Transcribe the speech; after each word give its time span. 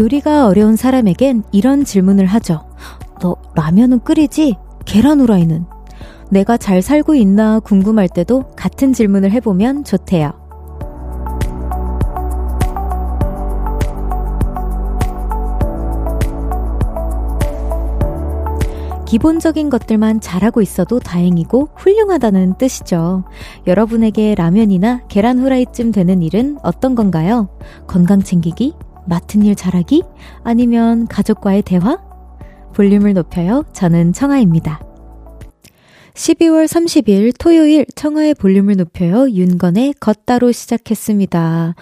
요리가 0.00 0.46
어려운 0.46 0.76
사람에겐 0.76 1.42
이런 1.52 1.84
질문을 1.84 2.24
하죠. 2.24 2.64
너 3.20 3.36
라면은 3.54 4.00
끓이지? 4.00 4.56
계란 4.86 5.20
후라이는? 5.20 5.66
내가 6.30 6.56
잘 6.56 6.80
살고 6.80 7.14
있나 7.16 7.60
궁금할 7.60 8.08
때도 8.08 8.44
같은 8.56 8.94
질문을 8.94 9.30
해보면 9.32 9.84
좋대요. 9.84 10.32
기본적인 19.06 19.68
것들만 19.68 20.20
잘하고 20.20 20.62
있어도 20.62 20.98
다행이고 20.98 21.70
훌륭하다는 21.76 22.54
뜻이죠. 22.56 23.24
여러분에게 23.66 24.34
라면이나 24.34 25.02
계란 25.08 25.40
후라이쯤 25.40 25.92
되는 25.92 26.22
일은 26.22 26.56
어떤 26.62 26.94
건가요? 26.94 27.50
건강 27.86 28.22
챙기기? 28.22 28.72
맡은 29.06 29.42
일 29.44 29.54
잘하기? 29.54 30.02
아니면 30.44 31.06
가족과의 31.06 31.62
대화? 31.62 31.98
볼륨을 32.74 33.14
높여요. 33.14 33.64
저는 33.72 34.12
청아입니다. 34.12 34.80
12월 36.14 36.66
30일 36.66 37.32
토요일 37.38 37.86
청하의 37.94 38.34
볼륨을 38.34 38.76
높여요. 38.76 39.30
윤건의 39.30 39.94
걷다로 40.00 40.52
시작했습니다. 40.52 41.74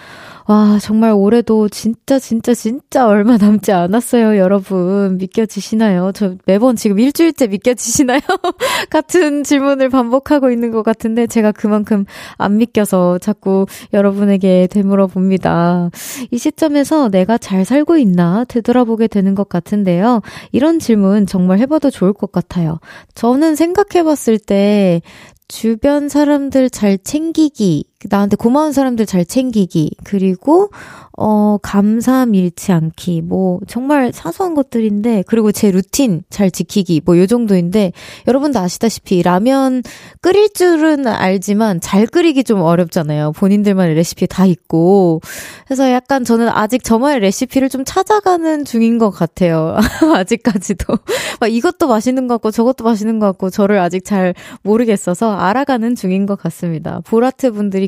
와, 0.50 0.78
정말 0.80 1.12
올해도 1.12 1.68
진짜, 1.68 2.18
진짜, 2.18 2.54
진짜 2.54 3.06
얼마 3.06 3.36
남지 3.36 3.70
않았어요, 3.70 4.38
여러분. 4.38 5.18
믿겨지시나요? 5.18 6.12
저 6.14 6.36
매번 6.46 6.74
지금 6.74 6.98
일주일째 6.98 7.48
믿겨지시나요? 7.48 8.20
같은 8.88 9.44
질문을 9.44 9.90
반복하고 9.90 10.50
있는 10.50 10.70
것 10.70 10.82
같은데, 10.82 11.26
제가 11.26 11.52
그만큼 11.52 12.06
안 12.38 12.56
믿겨서 12.56 13.18
자꾸 13.18 13.66
여러분에게 13.92 14.68
되물어 14.70 15.08
봅니다. 15.08 15.90
이 16.30 16.38
시점에서 16.38 17.10
내가 17.10 17.36
잘 17.36 17.66
살고 17.66 17.98
있나 17.98 18.44
되돌아보게 18.48 19.08
되는 19.08 19.34
것 19.34 19.50
같은데요. 19.50 20.22
이런 20.52 20.78
질문 20.78 21.26
정말 21.26 21.58
해봐도 21.58 21.90
좋을 21.90 22.14
것 22.14 22.32
같아요. 22.32 22.80
저는 23.14 23.54
생각해봤을 23.54 24.38
때, 24.38 25.02
주변 25.48 26.08
사람들 26.08 26.68
잘 26.68 26.98
챙기기, 26.98 27.84
나한테 28.04 28.36
고마운 28.36 28.72
사람들 28.72 29.06
잘 29.06 29.24
챙기기, 29.24 29.90
그리고, 30.04 30.70
어, 31.16 31.58
감사함 31.62 32.36
잃지 32.36 32.70
않기, 32.70 33.22
뭐, 33.22 33.58
정말 33.66 34.12
사소한 34.12 34.54
것들인데, 34.54 35.24
그리고 35.26 35.50
제 35.50 35.72
루틴 35.72 36.22
잘 36.30 36.48
지키기, 36.48 37.02
뭐, 37.04 37.18
요 37.18 37.26
정도인데, 37.26 37.90
여러분도 38.28 38.60
아시다시피, 38.60 39.20
라면 39.24 39.82
끓일 40.20 40.52
줄은 40.52 41.08
알지만, 41.08 41.80
잘 41.80 42.06
끓이기 42.06 42.44
좀 42.44 42.60
어렵잖아요. 42.60 43.32
본인들만의 43.32 43.96
레시피 43.96 44.28
다 44.28 44.46
있고. 44.46 45.20
그래서 45.66 45.90
약간 45.90 46.22
저는 46.22 46.48
아직 46.50 46.84
저만의 46.84 47.18
레시피를 47.18 47.68
좀 47.68 47.82
찾아가는 47.84 48.64
중인 48.64 48.98
것 48.98 49.10
같아요. 49.10 49.76
아직까지도. 50.14 50.96
막 51.40 51.52
이것도 51.52 51.88
맛있는 51.88 52.28
것 52.28 52.34
같고, 52.34 52.52
저것도 52.52 52.84
맛있는 52.84 53.18
것 53.18 53.26
같고, 53.26 53.50
저를 53.50 53.80
아직 53.80 54.04
잘 54.04 54.34
모르겠어서 54.62 55.32
알아가는 55.34 55.96
중인 55.96 56.26
것 56.26 56.38
같습니다. 56.38 57.00
보라트 57.04 57.50
분들이 57.50 57.87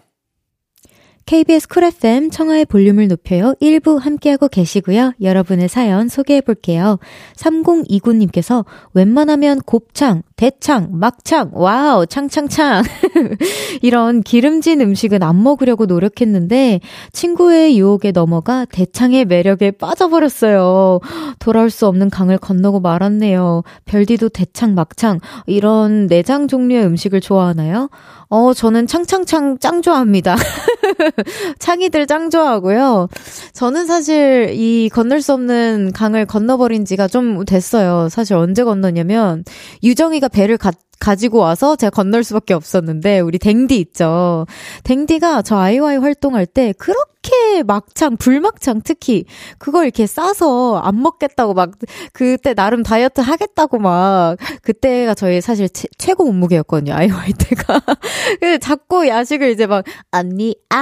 KBS 1.31 1.69
쿨 1.69 1.85
FM 1.85 2.29
청하의 2.29 2.65
볼륨을 2.65 3.07
높여요. 3.07 3.55
1부 3.61 4.01
함께하고 4.01 4.49
계시고요. 4.49 5.13
여러분의 5.21 5.69
사연 5.69 6.09
소개해 6.09 6.41
볼게요. 6.41 6.99
3029님께서 7.37 8.65
웬만하면 8.93 9.61
곱창, 9.61 10.23
대창, 10.41 10.87
막창, 10.93 11.51
와우, 11.53 12.07
창창창. 12.07 12.81
이런 13.83 14.23
기름진 14.23 14.81
음식은 14.81 15.21
안 15.21 15.43
먹으려고 15.43 15.85
노력했는데 15.85 16.79
친구의 17.13 17.77
유혹에 17.77 18.11
넘어가 18.11 18.65
대창의 18.65 19.25
매력에 19.25 19.69
빠져버렸어요. 19.69 20.99
돌아올 21.37 21.69
수 21.69 21.85
없는 21.85 22.09
강을 22.09 22.39
건너고 22.39 22.79
말았네요. 22.79 23.61
별디도 23.85 24.29
대창, 24.29 24.73
막창, 24.73 25.19
이런 25.45 26.07
내장 26.07 26.47
종류의 26.47 26.85
음식을 26.85 27.21
좋아하나요? 27.21 27.89
어, 28.33 28.53
저는 28.53 28.87
창창창 28.87 29.57
짱 29.59 29.81
좋아합니다. 29.81 30.37
창이들 31.59 32.07
짱 32.07 32.29
좋아하고요. 32.29 33.09
저는 33.51 33.85
사실 33.85 34.51
이 34.53 34.89
건널 34.89 35.21
수 35.21 35.33
없는 35.33 35.91
강을 35.93 36.25
건너버린 36.25 36.85
지가 36.85 37.09
좀 37.09 37.43
됐어요. 37.43 38.07
사실 38.07 38.37
언제 38.37 38.63
건너냐면, 38.63 39.43
유정이가 39.83 40.29
배를 40.31 40.57
갔 40.57 40.75
가지고 41.01 41.39
와서 41.39 41.75
제가 41.75 41.89
건널 41.89 42.23
수밖에 42.23 42.53
없었는데 42.53 43.19
우리 43.19 43.39
댕디 43.39 43.77
있죠. 43.79 44.45
댕디가 44.83 45.41
저 45.41 45.57
아이와이 45.57 45.97
활동할 45.97 46.45
때 46.45 46.73
그렇게 46.77 47.63
막창 47.65 48.17
불막창 48.17 48.81
특히 48.83 49.25
그걸 49.57 49.85
이렇게 49.85 50.05
싸서 50.05 50.77
안 50.77 51.01
먹겠다고 51.01 51.55
막 51.55 51.71
그때 52.13 52.53
나름 52.53 52.83
다이어트 52.83 53.19
하겠다고 53.19 53.79
막 53.79 54.37
그때가 54.61 55.15
저희 55.15 55.41
사실 55.41 55.69
최, 55.69 55.87
최고 55.97 56.23
몸무게였거든요. 56.25 56.93
아이와이 56.93 57.33
때가. 57.33 57.81
근데 58.39 58.59
자꾸 58.59 59.07
야식을 59.07 59.49
이제 59.49 59.65
막 59.65 59.83
언니 60.11 60.55
아 60.69 60.77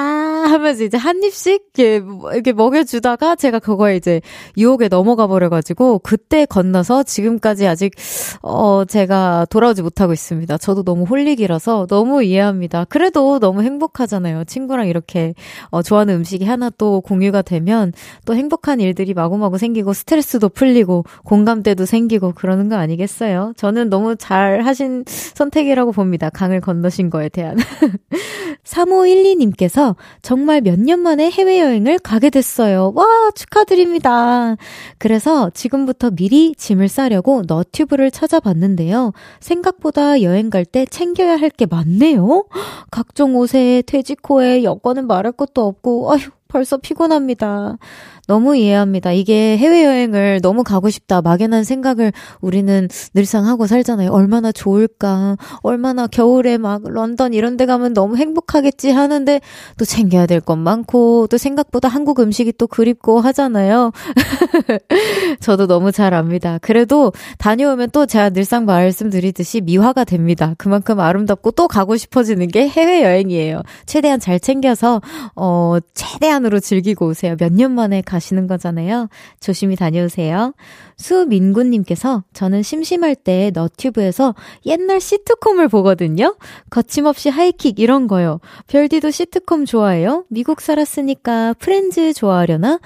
하면서 0.49 0.83
이제 0.83 0.97
한 0.97 1.23
입씩 1.23 1.63
이렇게, 1.77 2.05
이렇게 2.33 2.51
먹여주다가 2.53 3.35
제가 3.35 3.59
그거에 3.59 3.95
이제 3.95 4.21
유혹에 4.57 4.89
넘어가 4.89 5.27
버려가지고 5.27 5.99
그때 5.99 6.45
건너서 6.45 7.03
지금까지 7.03 7.67
아직 7.67 7.93
어 8.41 8.83
제가 8.85 9.47
돌아오지 9.49 9.81
못하고 9.81 10.08
하고 10.09 10.13
있습니다. 10.13 10.57
저도 10.57 10.83
너무 10.83 11.03
홀릭이라서 11.03 11.85
너무 11.87 12.23
이해합니다. 12.23 12.85
그래도 12.89 13.39
너무 13.39 13.61
행복하잖아요. 13.61 14.43
친구랑 14.45 14.87
이렇게 14.87 15.35
어, 15.69 15.83
좋아하는 15.83 16.15
음식이 16.15 16.45
하나 16.45 16.71
또 16.77 17.01
공유가 17.01 17.41
되면 17.43 17.93
또 18.25 18.35
행복한 18.35 18.79
일들이 18.79 19.13
마구마구 19.13 19.57
생기고 19.59 19.93
스트레스도 19.93 20.49
풀리고 20.49 21.05
공감대도 21.25 21.85
생기고 21.85 22.33
그러는 22.33 22.69
거 22.69 22.75
아니겠어요? 22.77 23.53
저는 23.55 23.89
너무 23.89 24.15
잘 24.15 24.61
하신 24.65 25.03
선택이라고 25.07 25.91
봅니다. 25.91 26.29
강을 26.29 26.59
건너신 26.61 27.09
거에 27.11 27.29
대한. 27.29 27.57
3512님께서 28.63 29.95
정말 30.21 30.61
몇 30.61 30.79
년 30.79 30.99
만에 31.01 31.29
해외여행을 31.29 31.99
가게 31.99 32.29
됐어요. 32.29 32.93
와, 32.95 33.05
축하드립니다. 33.35 34.55
그래서 34.97 35.49
지금부터 35.53 36.09
미리 36.11 36.55
짐을 36.55 36.87
싸려고 36.87 37.43
너튜브를 37.45 38.09
찾아봤는데요. 38.11 39.11
생각보다 39.41 39.98
생각보다 39.99 40.21
여행 40.21 40.49
갈 40.49 40.63
때 40.65 40.85
챙겨야 40.85 41.35
할 41.37 41.49
게 41.49 41.65
많네요. 41.65 42.45
각종 42.91 43.35
옷에 43.35 43.83
퇴직호에 43.85 44.63
여권은 44.63 45.07
말할 45.07 45.33
것도 45.33 45.65
없고, 45.65 46.11
아휴, 46.13 46.29
벌써 46.49 46.77
피곤합니다. 46.77 47.77
너무 48.27 48.55
이해합니다. 48.55 49.11
이게 49.11 49.57
해외여행을 49.57 50.41
너무 50.43 50.63
가고 50.63 50.89
싶다, 50.91 51.21
막연한 51.21 51.63
생각을 51.63 52.11
우리는 52.41 52.87
늘상 53.15 53.47
하고 53.47 53.65
살잖아요. 53.65 54.11
얼마나 54.11 54.51
좋을까. 54.51 55.35
얼마나 55.63 56.05
겨울에 56.05 56.57
막 56.59 56.83
런던 56.85 57.33
이런 57.33 57.57
데 57.57 57.65
가면 57.65 57.93
너무 57.93 58.17
행복하겠지 58.17 58.91
하는데 58.91 59.41
또 59.77 59.85
챙겨야 59.85 60.25
될 60.27 60.41
것 60.41 60.55
많고 60.57 61.27
또 61.27 61.37
생각보다 61.37 61.87
한국 61.87 62.19
음식이 62.19 62.53
또 62.57 62.67
그립고 62.67 63.19
하잖아요. 63.19 63.91
저도 65.41 65.67
너무 65.67 65.91
잘 65.91 66.13
압니다. 66.13 66.57
그래도 66.61 67.11
다녀오면 67.39 67.89
또 67.91 68.05
제가 68.05 68.29
늘상 68.29 68.65
말씀드리듯이 68.65 69.61
미화가 69.61 70.03
됩니다. 70.03 70.53
그만큼 70.57 70.99
아름답고 70.99 71.51
또 71.51 71.67
가고 71.67 71.97
싶어지는 71.97 72.47
게 72.47 72.67
해외여행이에요. 72.67 73.61
최대한 73.85 74.19
잘 74.19 74.39
챙겨서, 74.39 75.01
어, 75.35 75.77
최대한 75.93 76.38
시간으로 76.39 76.59
즐기고 76.59 77.07
오세요. 77.07 77.35
몇 77.39 77.49
년 77.51 77.73
만에 77.73 78.01
가시는 78.01 78.47
거잖아요. 78.47 79.09
조심히 79.41 79.75
다녀오세요. 79.75 80.53
수민구님께서 80.97 82.23
저는 82.33 82.63
심심할 82.63 83.15
때 83.15 83.51
너튜브에서 83.53 84.33
옛날 84.65 85.01
시트콤을 85.01 85.67
보거든요. 85.67 86.35
거침없이 86.69 87.29
하이킥 87.29 87.79
이런 87.79 88.07
거요. 88.07 88.39
별디도 88.67 89.11
시트콤 89.11 89.65
좋아해요? 89.65 90.23
미국 90.29 90.61
살았으니까 90.61 91.55
프렌즈 91.59 92.13
좋아하려나? 92.13 92.79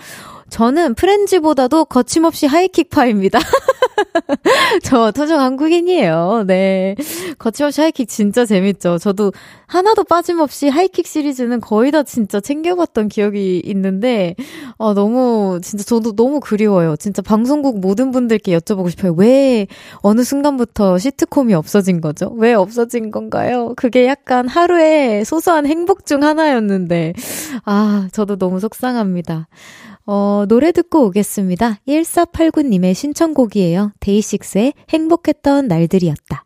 저는 0.53 0.93
프렌즈보다도 0.93 1.85
거침없이 1.85 2.45
하이킥파입니다. 2.45 3.39
저 4.83 5.09
토종 5.09 5.39
한국인이에요. 5.39 6.43
네. 6.45 6.95
거침없이 7.39 7.81
하이킥 7.81 8.07
진짜 8.07 8.45
재밌죠. 8.45 8.99
저도 8.99 9.33
하나도 9.65 10.03
빠짐없이 10.03 10.69
하이킥 10.69 11.07
시리즈는 11.07 11.59
거의 11.59 11.89
다 11.89 12.03
진짜 12.03 12.39
챙겨봤던 12.39 13.09
기억이 13.09 13.63
있는데, 13.65 14.35
어, 14.77 14.93
너무, 14.93 15.59
진짜 15.63 15.83
저도 15.83 16.15
너무 16.15 16.39
그리워요. 16.39 16.97
진짜 16.97 17.23
방송국 17.23 17.79
모든 17.79 18.11
분들께 18.11 18.55
여쭤보고 18.55 18.91
싶어요. 18.91 19.13
왜 19.17 19.65
어느 20.03 20.23
순간부터 20.23 20.99
시트콤이 20.99 21.55
없어진 21.55 21.99
거죠? 21.99 22.31
왜 22.37 22.53
없어진 22.53 23.09
건가요? 23.09 23.73
그게 23.75 24.05
약간 24.05 24.47
하루의 24.47 25.25
소소한 25.25 25.65
행복 25.65 26.05
중 26.05 26.21
하나였는데, 26.21 27.13
아, 27.65 28.07
저도 28.11 28.37
너무 28.37 28.59
속상합니다. 28.59 29.47
어, 30.05 30.45
노래 30.47 30.71
듣고 30.71 31.05
오겠습니다. 31.05 31.79
1489님의 31.87 32.93
신청곡이에요. 32.93 33.93
데이식스의 33.99 34.73
행복했던 34.89 35.67
날들이었다. 35.67 36.45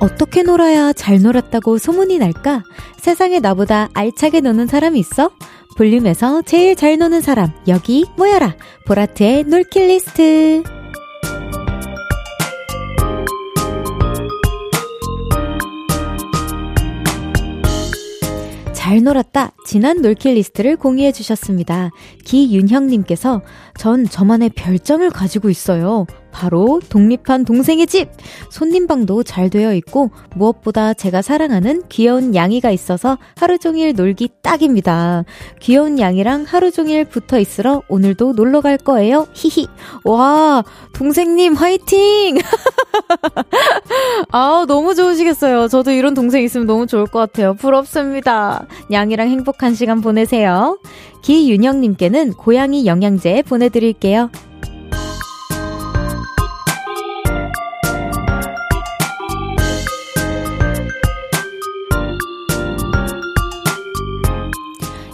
어떻게 0.00 0.42
놀아야 0.42 0.92
잘 0.92 1.20
놀았다고 1.20 1.78
소문이 1.78 2.18
날까? 2.18 2.62
세상에 2.98 3.40
나보다 3.40 3.88
알차게 3.94 4.40
노는 4.40 4.66
사람이 4.66 4.98
있어? 5.00 5.30
볼륨에서 5.76 6.42
제일 6.42 6.74
잘 6.76 6.98
노는 6.98 7.20
사람, 7.20 7.50
여기 7.68 8.04
모여라! 8.16 8.56
보라트의 8.86 9.44
놀킷리스트! 9.44 10.77
잘 18.88 19.02
놀았다. 19.02 19.50
지난 19.66 20.00
놀킷리스트를 20.00 20.76
공유해 20.76 21.12
주셨습니다. 21.12 21.90
기윤형님께서 22.24 23.42
전 23.76 24.06
저만의 24.06 24.48
별점을 24.56 25.10
가지고 25.10 25.50
있어요. 25.50 26.06
바로 26.38 26.80
독립한 26.88 27.44
동생의 27.44 27.88
집! 27.88 28.08
손님방도 28.50 29.24
잘 29.24 29.50
되어 29.50 29.74
있고 29.74 30.12
무엇보다 30.36 30.94
제가 30.94 31.20
사랑하는 31.20 31.82
귀여운 31.88 32.32
양이가 32.32 32.70
있어서 32.70 33.18
하루 33.36 33.58
종일 33.58 33.92
놀기 33.92 34.28
딱입니다. 34.40 35.24
귀여운 35.58 35.98
양이랑 35.98 36.44
하루 36.46 36.70
종일 36.70 37.04
붙어 37.04 37.40
있으러 37.40 37.82
오늘도 37.88 38.34
놀러 38.34 38.60
갈 38.60 38.78
거예요. 38.78 39.26
히히. 39.32 39.66
와, 40.04 40.62
동생님 40.94 41.54
화이팅! 41.54 42.38
아, 44.30 44.64
너무 44.68 44.94
좋으시겠어요. 44.94 45.66
저도 45.66 45.90
이런 45.90 46.14
동생 46.14 46.44
있으면 46.44 46.68
너무 46.68 46.86
좋을 46.86 47.06
것 47.06 47.18
같아요. 47.18 47.54
부럽습니다. 47.54 48.64
양이랑 48.92 49.28
행복한 49.28 49.74
시간 49.74 50.00
보내세요. 50.00 50.78
기윤영님께는 51.22 52.34
고양이 52.34 52.86
영양제 52.86 53.42
보내드릴게요. 53.42 54.30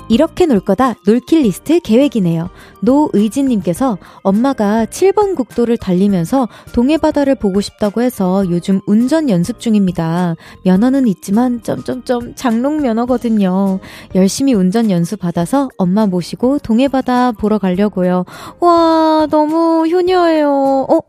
이렇게 0.08 0.46
놀 0.46 0.60
거다 0.60 0.94
놀킬 1.06 1.42
리스트 1.42 1.80
계획이네요. 1.80 2.50
노의진님께서 2.80 3.98
엄마가 4.22 4.86
7번 4.86 5.34
국도를 5.34 5.76
달리면서 5.76 6.48
동해바다를 6.72 7.36
보고 7.36 7.60
싶다고 7.60 8.02
해서 8.02 8.44
요즘 8.50 8.80
운전 8.86 9.30
연습 9.30 9.60
중입니다. 9.60 10.36
면허는 10.64 11.06
있지만 11.08 11.62
점점점 11.62 12.34
장롱 12.34 12.82
면허거든요. 12.82 13.80
열심히 14.14 14.54
운전 14.54 14.90
연수 14.90 15.16
받아서 15.16 15.68
엄마 15.78 16.06
모시고 16.06 16.58
동해바다 16.58 17.32
보러 17.32 17.58
가려고요. 17.58 18.24
와 18.60 19.26
너무 19.30 19.86
효녀예요. 19.88 20.86
어 20.88 21.00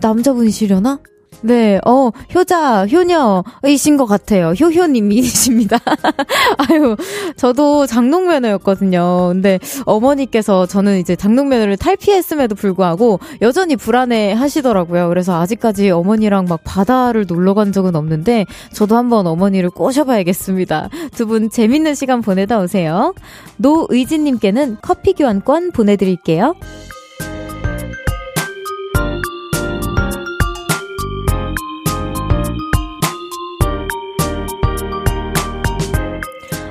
남자분이시려나? 0.00 0.98
네, 1.42 1.80
어, 1.86 2.10
효자, 2.34 2.86
효녀이신 2.86 3.96
것 3.96 4.04
같아요. 4.06 4.50
효효님이십니다. 4.50 5.78
아유, 6.68 6.96
저도 7.36 7.86
장롱면허였거든요. 7.86 9.28
근데 9.32 9.58
어머니께서 9.86 10.66
저는 10.66 10.98
이제 10.98 11.16
장롱면허를 11.16 11.76
탈피했음에도 11.78 12.54
불구하고 12.54 13.20
여전히 13.40 13.76
불안해 13.76 14.32
하시더라고요. 14.34 15.08
그래서 15.08 15.40
아직까지 15.40 15.90
어머니랑 15.90 16.44
막 16.48 16.60
바다를 16.64 17.24
놀러 17.26 17.54
간 17.54 17.72
적은 17.72 17.96
없는데 17.96 18.44
저도 18.72 18.96
한번 18.96 19.26
어머니를 19.26 19.70
꼬셔봐야겠습니다. 19.70 20.88
두 21.16 21.30
분 21.30 21.48
재밌는 21.48 21.94
시간 21.94 22.22
보내다 22.22 22.58
오세요. 22.58 23.14
노의진님께는 23.58 24.78
커피 24.82 25.12
교환권 25.12 25.70
보내드릴게요. 25.70 26.54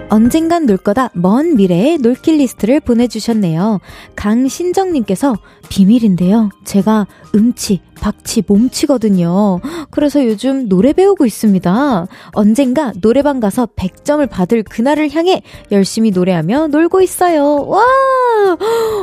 언젠간 0.09 0.65
놀 0.65 0.77
거다 0.77 1.09
먼 1.13 1.55
미래의 1.55 1.99
놀킷리스트를 1.99 2.79
보내주셨네요. 2.79 3.79
강신정님께서 4.15 5.37
비밀인데요. 5.69 6.49
제가 6.63 7.07
음치, 7.35 7.81
박치, 7.99 8.43
몸치거든요. 8.47 9.59
그래서 9.89 10.25
요즘 10.25 10.69
노래 10.69 10.93
배우고 10.93 11.25
있습니다. 11.25 12.07
언젠가 12.33 12.93
노래방 13.01 13.39
가서 13.39 13.67
100점을 13.75 14.27
받을 14.29 14.63
그날을 14.63 15.11
향해 15.13 15.41
열심히 15.71 16.11
노래하며 16.11 16.67
놀고 16.67 17.01
있어요. 17.01 17.65
와! 17.65 17.81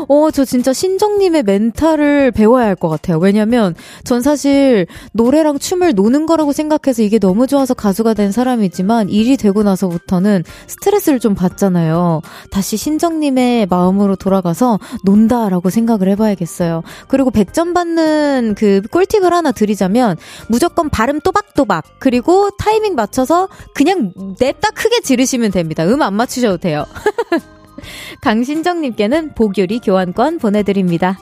어, 0.08 0.30
저 0.30 0.44
진짜 0.44 0.72
신정님의 0.72 1.42
멘탈을 1.42 2.30
배워야 2.30 2.66
할 2.66 2.76
것 2.76 2.88
같아요. 2.90 3.18
왜냐면 3.18 3.74
전 4.04 4.20
사실 4.20 4.86
노래랑 5.12 5.58
춤을 5.58 5.94
노는 5.94 6.26
거라고 6.26 6.52
생각해서 6.52 7.02
이게 7.02 7.18
너무 7.18 7.46
좋아서 7.46 7.72
가수가 7.74 8.12
된 8.14 8.30
사람이지만 8.30 9.08
일이 9.08 9.36
되고 9.38 9.62
나서부터는 9.62 10.44
스트레스를 10.66 11.18
좀 11.20 11.34
받잖아요. 11.34 12.20
다시 12.50 12.76
신정님의 12.76 13.66
마음으로 13.70 14.16
돌아가서 14.16 14.78
논다라고 15.04 15.70
생각을 15.70 16.08
해봐야겠어요. 16.10 16.82
그리고 17.08 17.30
100점 17.30 17.72
받는 17.74 18.54
그 18.58 18.82
꿀팁을 18.86 19.32
하나 19.32 19.52
드리자면 19.52 20.16
무조건 20.48 20.88
발음 20.90 21.20
또박또박 21.20 21.84
그리고 21.98 22.50
타이밍 22.58 22.94
맞춰서 22.94 23.48
그냥 23.74 24.12
냅다 24.38 24.70
크게 24.70 25.00
지르시면 25.00 25.50
됩니다. 25.50 25.84
음 25.84 26.02
안 26.02 26.14
맞추셔도 26.14 26.58
돼요. 26.58 26.84
강신정님께는 28.22 29.34
보교리 29.34 29.80
교환권 29.80 30.38
보내드립니다. 30.38 31.18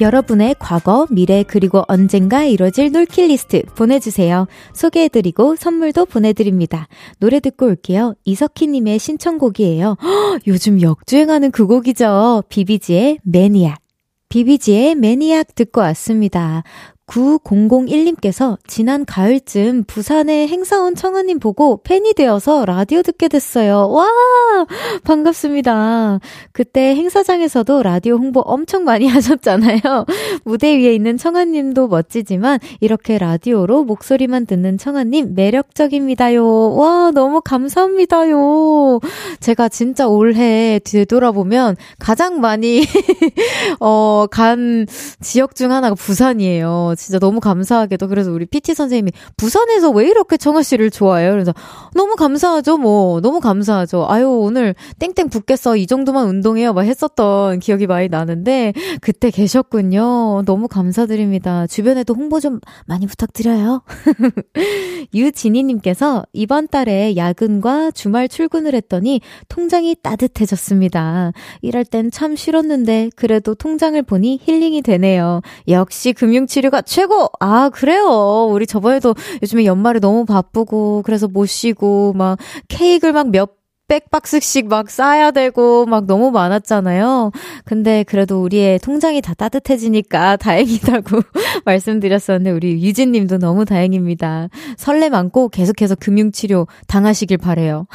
여러분의 0.00 0.56
과거, 0.58 1.06
미래, 1.10 1.44
그리고 1.46 1.84
언젠가 1.88 2.44
이뤄질 2.44 2.92
놀킷리스트 2.92 3.62
보내주세요. 3.74 4.46
소개해드리고 4.72 5.56
선물도 5.56 6.06
보내드립니다. 6.06 6.88
노래 7.18 7.40
듣고 7.40 7.66
올게요. 7.66 8.14
이석희님의 8.24 8.98
신청곡이에요. 8.98 9.96
허, 10.02 10.38
요즘 10.46 10.80
역주행하는 10.80 11.50
그 11.50 11.66
곡이죠. 11.66 12.44
비비지의 12.48 13.18
Maniac. 13.24 13.78
비비지의 14.30 14.94
Maniac 14.94 15.54
듣고 15.54 15.80
왔습니다. 15.80 16.62
9001님께서 17.10 18.56
지난 18.66 19.04
가을쯤 19.04 19.84
부산에 19.84 20.46
행사 20.46 20.80
온 20.80 20.94
청하님 20.94 21.40
보고 21.40 21.82
팬이 21.82 22.14
되어서 22.14 22.64
라디오 22.64 23.02
듣게 23.02 23.28
됐어요. 23.28 23.90
와! 23.90 24.06
반갑습니다. 25.02 26.20
그때 26.52 26.94
행사장에서도 26.94 27.82
라디오 27.82 28.16
홍보 28.16 28.40
엄청 28.40 28.84
많이 28.84 29.06
하셨잖아요. 29.08 29.80
무대 30.44 30.76
위에 30.78 30.94
있는 30.94 31.16
청아님도 31.16 31.88
멋지지만 31.88 32.60
이렇게 32.80 33.18
라디오로 33.18 33.84
목소리만 33.84 34.46
듣는 34.46 34.78
청아님 34.78 35.34
매력적입니다요. 35.34 36.76
와, 36.76 37.10
너무 37.12 37.40
감사합니다요. 37.40 39.00
제가 39.40 39.68
진짜 39.68 40.06
올해 40.06 40.78
되돌아보면 40.84 41.76
가장 41.98 42.40
많이, 42.40 42.84
어, 43.80 44.26
간 44.30 44.86
지역 45.20 45.54
중 45.56 45.72
하나가 45.72 45.94
부산이에요. 45.94 46.94
진짜 47.00 47.18
너무 47.18 47.40
감사하게도. 47.40 48.08
그래서 48.08 48.30
우리 48.30 48.46
PT 48.46 48.74
선생님이 48.74 49.12
부산에서 49.36 49.90
왜 49.90 50.08
이렇게 50.08 50.36
청아 50.36 50.62
씨를 50.62 50.90
좋아해요? 50.90 51.32
그래서 51.32 51.52
너무 51.94 52.16
감사하죠, 52.16 52.78
뭐. 52.78 53.20
너무 53.20 53.40
감사하죠. 53.40 54.06
아유, 54.08 54.28
오늘 54.28 54.74
땡땡 54.98 55.28
붙겠어. 55.30 55.76
이 55.76 55.86
정도만 55.86 56.26
운동해요. 56.26 56.72
막 56.72 56.82
했었던 56.82 57.58
기억이 57.58 57.86
많이 57.86 58.08
나는데, 58.08 58.72
그때 59.00 59.30
계셨군요. 59.30 60.42
너무 60.44 60.68
감사드립니다. 60.68 61.66
주변에도 61.66 62.14
홍보 62.14 62.40
좀 62.40 62.60
많이 62.86 63.06
부탁드려요. 63.06 63.82
유진희님께서 65.14 66.24
이번 66.32 66.68
달에 66.68 67.16
야근과 67.16 67.90
주말 67.92 68.28
출근을 68.28 68.74
했더니 68.74 69.20
통장이 69.48 69.96
따뜻해졌습니다. 70.02 71.32
일할 71.62 71.84
땐참 71.84 72.36
싫었는데 72.36 73.10
그래도 73.16 73.54
통장을 73.54 74.00
보니 74.02 74.40
힐링이 74.42 74.82
되네요. 74.82 75.40
역시 75.68 76.12
금융치료가 76.12 76.82
최고! 76.90 77.28
아, 77.38 77.68
그래요. 77.70 78.48
우리 78.50 78.66
저번에도 78.66 79.14
요즘에 79.42 79.64
연말에 79.64 80.00
너무 80.00 80.24
바쁘고 80.24 81.02
그래서 81.04 81.28
못 81.28 81.46
쉬고 81.46 82.14
막 82.14 82.36
케이크를 82.68 83.12
막 83.12 83.28
몇 83.28 83.59
백박스씩 83.90 84.68
막 84.68 84.88
쌓아야 84.88 85.32
되고 85.32 85.84
막 85.84 86.06
너무 86.06 86.30
많았잖아요. 86.30 87.32
근데 87.64 88.04
그래도 88.04 88.40
우리의 88.40 88.78
통장이 88.78 89.20
다 89.20 89.34
따뜻해지니까 89.34 90.36
다행이다고 90.38 91.20
말씀드렸었는데 91.66 92.52
우리 92.52 92.84
유진 92.84 93.10
님도 93.10 93.38
너무 93.38 93.64
다행입니다. 93.64 94.48
설렘 94.76 95.14
안고 95.14 95.48
계속해서 95.48 95.96
금융치료 95.96 96.68
당하시길 96.86 97.38
바래요. 97.38 97.88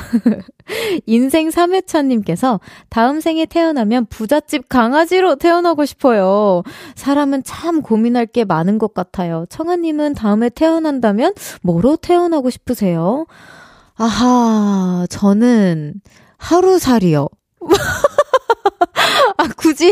인생 1.05 1.47
3회차 1.47 2.05
님께서 2.05 2.59
다음 2.89 3.21
생에 3.21 3.45
태어나면 3.45 4.07
부잣집 4.07 4.67
강아지로 4.67 5.37
태어나고 5.37 5.85
싶어요. 5.85 6.63
사람은 6.95 7.43
참 7.45 7.81
고민할 7.81 8.25
게 8.25 8.43
많은 8.43 8.79
것 8.79 8.93
같아요. 8.93 9.45
청아 9.47 9.77
님은 9.77 10.15
다음에 10.15 10.49
태어난다면 10.49 11.35
뭐로 11.61 11.95
태어나고 11.95 12.49
싶으세요? 12.49 13.27
아하, 13.97 15.07
저는 15.09 16.01
하루살이요. 16.37 17.27
아, 19.37 19.47
굳이, 19.57 19.91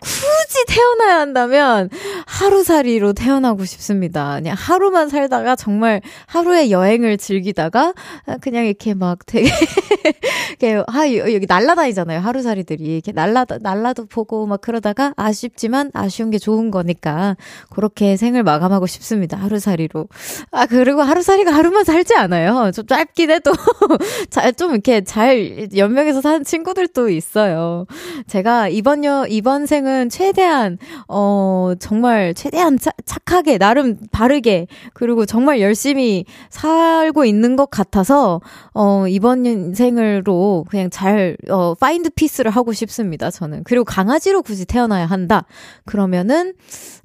굳이 0.00 0.64
태어나야 0.68 1.20
한다면 1.20 1.88
하루살이로 2.26 3.12
태어나고 3.12 3.64
싶습니다. 3.64 4.34
그냥 4.36 4.56
하루만 4.58 5.08
살다가 5.08 5.56
정말 5.56 6.00
하루의 6.26 6.70
여행을 6.70 7.18
즐기다가 7.18 7.92
그냥 8.40 8.66
이렇게 8.66 8.94
막 8.94 9.18
되게, 9.26 9.50
이렇게, 10.60 10.82
하, 10.88 11.12
여기 11.14 11.46
날라다니잖아요. 11.48 12.20
하루살이들이. 12.20 12.84
이렇게 12.84 13.12
날라, 13.12 13.46
날라도 13.60 14.06
보고 14.06 14.46
막 14.46 14.60
그러다가 14.60 15.12
아쉽지만 15.16 15.90
아쉬운 15.94 16.30
게 16.30 16.38
좋은 16.38 16.70
거니까 16.70 17.36
그렇게 17.70 18.16
생을 18.16 18.42
마감하고 18.42 18.86
싶습니다. 18.86 19.36
하루살이로. 19.36 20.08
아, 20.50 20.66
그리고 20.66 21.02
하루살이가 21.02 21.52
하루만 21.52 21.84
살지 21.84 22.14
않아요. 22.14 22.70
좀 22.72 22.86
짧긴 22.86 23.30
해도 23.30 23.52
잘, 24.30 24.52
좀 24.52 24.72
이렇게 24.72 25.02
잘 25.02 25.68
연명해서 25.76 26.20
사는 26.20 26.44
친구들도 26.44 27.10
있어요. 27.10 27.86
제가 28.26 28.68
이번 28.68 29.04
여, 29.04 29.26
이번 29.28 29.66
생은 29.66 30.08
최대한, 30.08 30.78
어, 31.08 31.72
정말 31.78 32.34
최대한 32.34 32.78
차, 32.78 32.90
착하게, 33.04 33.58
나름 33.58 33.98
바르게, 34.10 34.66
그리고 34.92 35.26
정말 35.26 35.60
열심히 35.60 36.24
살고 36.50 37.24
있는 37.24 37.56
것 37.56 37.70
같아서, 37.70 38.40
어, 38.72 39.06
이번 39.08 39.74
생으로 39.74 40.64
그냥 40.68 40.90
잘, 40.90 41.36
어, 41.48 41.74
find 41.74 42.10
peace를 42.10 42.50
하고 42.50 42.72
싶습니다, 42.72 43.30
저는. 43.30 43.64
그리고 43.64 43.84
강아지로 43.84 44.42
굳이 44.42 44.64
태어나야 44.64 45.06
한다. 45.06 45.44
그러면은, 45.84 46.54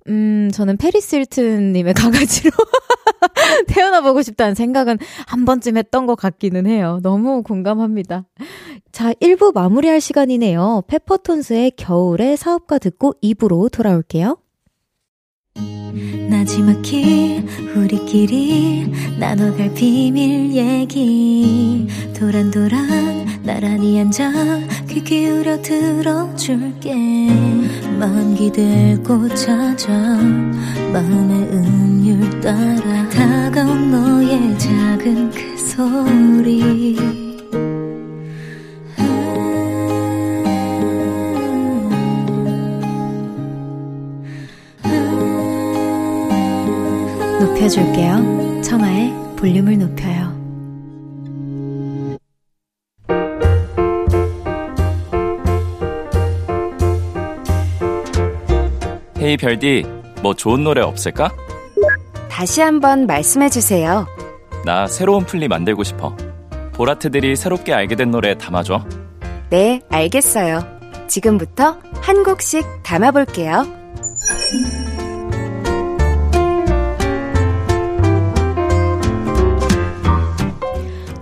음, 0.07 0.49
저는 0.53 0.77
페리스 0.77 1.15
힐튼님의 1.15 1.93
강아지로 1.95 2.51
태어나보고 3.67 4.21
싶다는 4.21 4.55
생각은 4.55 4.97
한 5.27 5.45
번쯤 5.45 5.77
했던 5.77 6.05
것 6.05 6.15
같기는 6.15 6.65
해요. 6.67 6.99
너무 7.01 7.43
공감합니다. 7.43 8.25
자, 8.95 9.11
1부 9.11 9.53
마무리할 9.53 9.99
시간이네요. 9.99 10.83
페퍼톤스의 10.87 11.71
겨울의 11.71 12.37
사업가 12.37 12.77
듣고 12.77 13.13
2부로 13.21 13.69
돌아올게요. 13.69 14.37
나지막히 16.29 17.43
우리끼리 17.75 18.89
나눠갈 19.19 19.73
비밀 19.73 20.53
얘기 20.53 21.89
도란도란 22.17 23.43
나란히 23.43 23.99
앉아 23.99 24.31
귀 24.87 25.03
기울여 25.03 25.61
들어줄게 25.61 26.95
마음 27.99 28.33
기대고 28.33 29.27
찾아 29.35 29.91
마음의 30.93 31.49
음율 31.51 32.39
따라 32.39 33.09
다가온 33.09 33.91
너의 33.91 34.57
작은 34.57 35.31
그 35.31 35.57
소리 35.57 37.25
높여줄게요. 47.65 48.61
청하의 48.61 49.13
볼륨을 49.37 49.77
높여요. 49.79 50.35
헤이 59.17 59.37
별디, 59.37 59.85
뭐 60.21 60.33
좋은 60.35 60.63
노래 60.63 60.81
없을까? 60.81 61.31
다시 62.29 62.61
한번 62.61 63.07
말씀해 63.07 63.49
주세요. 63.49 64.05
나 64.65 64.87
새로운 64.87 65.25
플리 65.25 65.47
만들고 65.47 65.83
싶어. 65.83 66.15
보라트들이 66.73 67.35
새롭게 67.35 67.73
알게 67.73 67.95
된 67.95 68.11
노래 68.11 68.37
담아줘. 68.37 68.85
네, 69.49 69.81
알겠어요. 69.89 70.63
지금부터 71.07 71.77
한 72.01 72.23
곡씩 72.23 72.83
담아볼게요. 72.83 73.65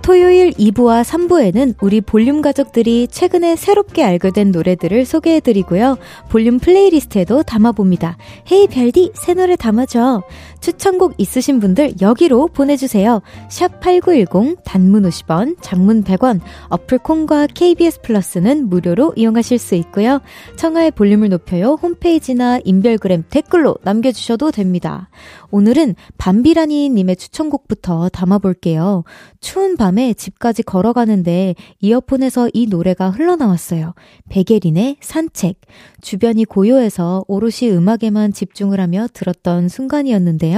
토요일 0.04 0.50
2부와 0.50 1.02
3부에는 1.02 1.76
우리 1.80 2.02
볼륨 2.02 2.42
가족들이 2.42 3.08
최근에 3.08 3.56
새롭게 3.56 4.04
알게 4.04 4.32
된 4.32 4.50
노래들을 4.50 5.06
소개해드리고요. 5.06 5.96
볼륨 6.28 6.58
플레이리스트에도 6.58 7.42
담아봅니다. 7.42 8.18
hey 8.52 8.66
별디, 8.66 9.12
새 9.14 9.32
노래 9.32 9.56
담아줘. 9.56 10.22
추천곡 10.64 11.16
있으신 11.18 11.60
분들 11.60 11.96
여기로 12.00 12.48
보내주세요. 12.48 13.20
샵 13.50 13.80
8910, 13.80 14.62
단문 14.64 15.02
50원, 15.02 15.56
장문 15.60 16.04
100원, 16.04 16.40
어플 16.70 17.00
콩과 17.00 17.48
KBS 17.48 18.00
플러스는 18.00 18.70
무료로 18.70 19.12
이용하실 19.14 19.58
수 19.58 19.74
있고요. 19.74 20.22
청하의 20.56 20.92
볼륨을 20.92 21.28
높여요. 21.28 21.76
홈페이지나 21.82 22.60
인별그램 22.64 23.24
댓글로 23.28 23.76
남겨주셔도 23.82 24.52
됩니다. 24.52 25.10
오늘은 25.50 25.96
밤비라니님의 26.16 27.16
추천곡부터 27.16 28.08
담아볼게요. 28.08 29.04
추운 29.40 29.76
밤에 29.76 30.14
집까지 30.14 30.62
걸어가는데 30.62 31.56
이어폰에서 31.80 32.48
이 32.54 32.68
노래가 32.68 33.10
흘러나왔어요. 33.10 33.92
베게린의 34.30 34.96
산책. 35.00 35.60
주변이 36.00 36.46
고요해서 36.46 37.24
오롯이 37.28 37.70
음악에만 37.70 38.32
집중을 38.32 38.80
하며 38.80 39.06
들었던 39.12 39.68
순간이었는데요. 39.68 40.53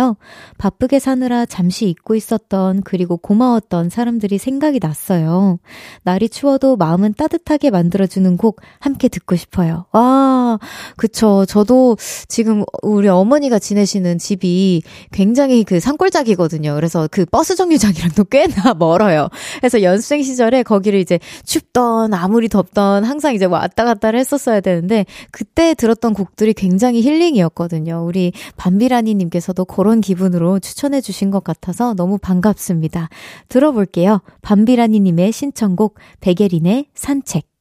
바쁘게 0.58 0.98
사느라 0.98 1.46
잠시 1.46 1.88
잊고 1.88 2.14
있었던 2.14 2.82
그리고 2.82 3.16
고마웠던 3.16 3.90
사람들이 3.90 4.38
생각이 4.38 4.78
났어요. 4.80 5.58
날이 6.02 6.28
추워도 6.28 6.76
마음은 6.76 7.14
따뜻하게 7.14 7.70
만들어주는 7.70 8.36
곡 8.36 8.60
함께 8.78 9.08
듣고 9.08 9.36
싶어요. 9.36 9.86
와, 9.92 10.58
그쵸. 10.96 11.44
저도 11.46 11.96
지금 12.28 12.64
우리 12.82 13.08
어머니가 13.08 13.58
지내시는 13.58 14.18
집이 14.18 14.82
굉장히 15.12 15.64
그 15.64 15.80
산골짜기거든요. 15.80 16.74
그래서 16.74 17.08
그 17.10 17.24
버스 17.24 17.54
정류장이랑도 17.54 18.24
꽤나 18.24 18.74
멀어요. 18.78 19.28
그래서 19.58 19.82
연수생 19.82 20.22
시절에 20.22 20.62
거기를 20.62 20.98
이제 20.98 21.18
춥던 21.44 22.14
아무리 22.14 22.48
덥던 22.48 23.04
항상 23.04 23.34
이제 23.34 23.44
왔다 23.44 23.84
갔다를 23.84 24.18
했었어야 24.20 24.60
되는데 24.60 25.04
그때 25.30 25.74
들었던 25.74 26.14
곡들이 26.14 26.52
굉장히 26.54 27.02
힐링이었거든요. 27.02 28.04
우리 28.04 28.32
밤비라니님께서도 28.56 29.64
그런 29.76 30.00
기분으로 30.00 30.58
추천해 30.58 31.02
주신 31.02 31.30
것 31.30 31.44
같아서 31.44 31.92
너무 31.92 32.16
반갑습니다. 32.16 33.10
들어볼게요. 33.50 34.22
밤비라니님의 34.40 35.32
신청곡 35.32 35.98
백예린의 36.20 36.86
산책. 36.94 37.55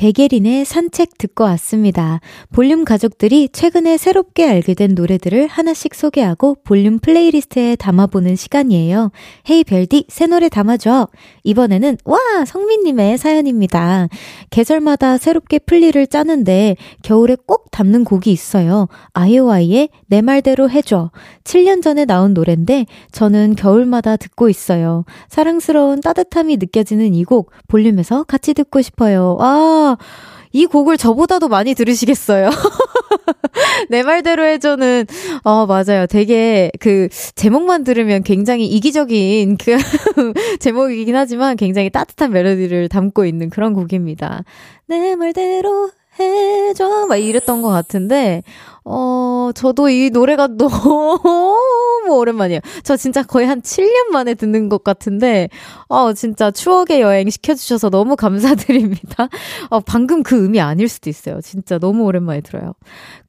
백예린의 0.00 0.64
산책 0.64 1.18
듣고 1.18 1.44
왔습니다. 1.44 2.20
볼륨 2.54 2.86
가족들이 2.86 3.50
최근에 3.52 3.98
새롭게 3.98 4.48
알게 4.48 4.72
된 4.72 4.94
노래들을 4.94 5.46
하나씩 5.46 5.94
소개하고 5.94 6.56
볼륨 6.64 6.98
플레이리스트에 7.00 7.76
담아보는 7.76 8.34
시간이에요. 8.34 9.10
헤이 9.50 9.62
별디, 9.62 10.06
새 10.08 10.26
노래 10.26 10.48
담아줘. 10.48 11.08
이번에는, 11.44 11.98
와! 12.06 12.16
성민님의 12.46 13.18
사연입니다. 13.18 14.08
계절마다 14.48 15.18
새롭게 15.18 15.58
플리를 15.58 16.06
짜는데 16.06 16.76
겨울에 17.02 17.36
꼭 17.46 17.70
담는 17.70 18.04
곡이 18.04 18.32
있어요. 18.32 18.88
아이오아이의 19.12 19.90
내 20.06 20.22
말대로 20.22 20.70
해줘. 20.70 21.10
7년 21.44 21.82
전에 21.82 22.06
나온 22.06 22.32
노랜데 22.32 22.86
저는 23.12 23.54
겨울마다 23.54 24.16
듣고 24.16 24.48
있어요. 24.48 25.04
사랑스러운 25.28 26.00
따뜻함이 26.00 26.56
느껴지는 26.56 27.14
이 27.14 27.24
곡 27.24 27.50
볼륨에서 27.68 28.24
같이 28.24 28.54
듣고 28.54 28.80
싶어요. 28.80 29.36
와, 29.38 29.89
이 30.52 30.66
곡을 30.66 30.96
저보다도 30.96 31.48
많이 31.48 31.74
들으시겠어요. 31.74 32.50
내 33.88 34.02
말대로 34.02 34.44
해줘는, 34.44 35.06
어, 35.44 35.66
맞아요. 35.66 36.06
되게 36.08 36.70
그 36.80 37.08
제목만 37.36 37.84
들으면 37.84 38.22
굉장히 38.22 38.66
이기적인 38.66 39.58
그 39.58 39.76
제목이긴 40.58 41.14
하지만 41.14 41.56
굉장히 41.56 41.90
따뜻한 41.90 42.32
멜로디를 42.32 42.88
담고 42.88 43.26
있는 43.26 43.48
그런 43.48 43.74
곡입니다. 43.74 44.42
내 44.86 45.14
말대로 45.14 45.90
해줘. 46.18 47.06
막 47.06 47.16
이랬던 47.16 47.62
것 47.62 47.68
같은데, 47.68 48.42
어, 48.84 49.50
저도 49.54 49.88
이 49.88 50.10
노래가 50.10 50.48
너무 50.56 51.58
오랜만이에요. 52.08 52.60
저 52.82 52.96
진짜 52.96 53.22
거의 53.22 53.46
한 53.46 53.60
7년 53.60 54.10
만에 54.12 54.34
듣는 54.34 54.68
것 54.68 54.82
같은데, 54.84 55.48
어, 55.88 56.12
진짜 56.12 56.50
추억의 56.50 57.00
여행 57.00 57.28
시켜주셔서 57.28 57.90
너무 57.90 58.16
감사드립니다. 58.16 59.28
어, 59.68 59.80
방금 59.80 60.22
그 60.22 60.44
음이 60.44 60.60
아닐 60.60 60.88
수도 60.88 61.10
있어요. 61.10 61.40
진짜 61.40 61.78
너무 61.78 62.04
오랜만에 62.04 62.40
들어요. 62.40 62.74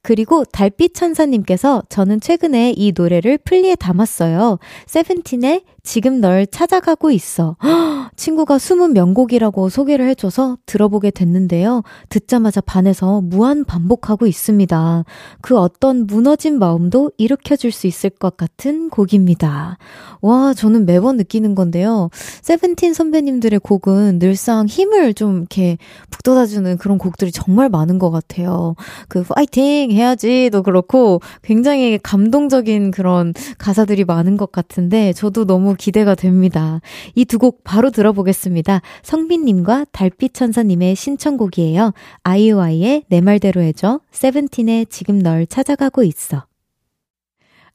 그리고 0.03 0.43
달빛 0.45 0.93
천사님께서 0.95 1.83
저는 1.89 2.21
최근에 2.21 2.73
이 2.75 2.91
노래를 2.95 3.37
플리에 3.37 3.75
담았어요. 3.75 4.57
세븐틴의 4.87 5.63
지금 5.83 6.21
널 6.21 6.45
찾아가고 6.47 7.11
있어. 7.11 7.55
친구가 8.15 8.59
숨은 8.59 8.93
명곡이라고 8.93 9.69
소개를 9.69 10.07
해줘서 10.09 10.57
들어보게 10.65 11.11
됐는데요. 11.11 11.83
듣자마자 12.09 12.61
반해서 12.61 13.21
무한 13.21 13.63
반복하고 13.63 14.27
있습니다. 14.27 15.05
그 15.41 15.57
어떤 15.57 16.05
무너진 16.05 16.59
마음도 16.59 17.11
일으켜줄 17.17 17.71
수 17.71 17.87
있을 17.87 18.09
것 18.09 18.37
같은 18.37 18.89
곡입니다. 18.89 19.77
와, 20.21 20.53
저는 20.53 20.85
매번 20.85 21.17
느끼는 21.17 21.55
건데요. 21.55 22.09
세븐틴 22.41 22.93
선배님들의 22.93 23.59
곡은 23.59 24.19
늘상 24.19 24.67
힘을 24.67 25.13
좀 25.13 25.37
이렇게 25.37 25.77
북돋아주는 26.11 26.77
그런 26.77 26.97
곡들이 26.97 27.31
정말 27.31 27.69
많은 27.69 27.97
것 27.97 28.11
같아요. 28.11 28.75
그 29.07 29.23
파이팅 29.23 29.90
해야지도 29.93 30.63
그렇고 30.63 31.21
굉장히 31.41 31.97
감동적인 32.01 32.91
그런 32.91 33.33
가사들이 33.57 34.05
많은 34.05 34.37
것 34.37 34.51
같은데 34.51 35.13
저도 35.13 35.45
너무 35.45 35.75
기대가 35.77 36.15
됩니다. 36.15 36.81
이 37.15 37.25
두 37.25 37.37
곡 37.37 37.63
바로 37.63 37.89
들어보겠습니다. 37.89 38.81
성빈님과 39.03 39.85
달빛천사님의 39.91 40.95
신청곡이에요. 40.95 41.93
아이오아이의 42.23 43.03
내 43.09 43.21
말대로 43.21 43.61
해줘. 43.61 43.99
세븐틴의 44.11 44.87
지금 44.87 45.19
널 45.19 45.47
찾아가고 45.47 46.03
있어. 46.03 46.45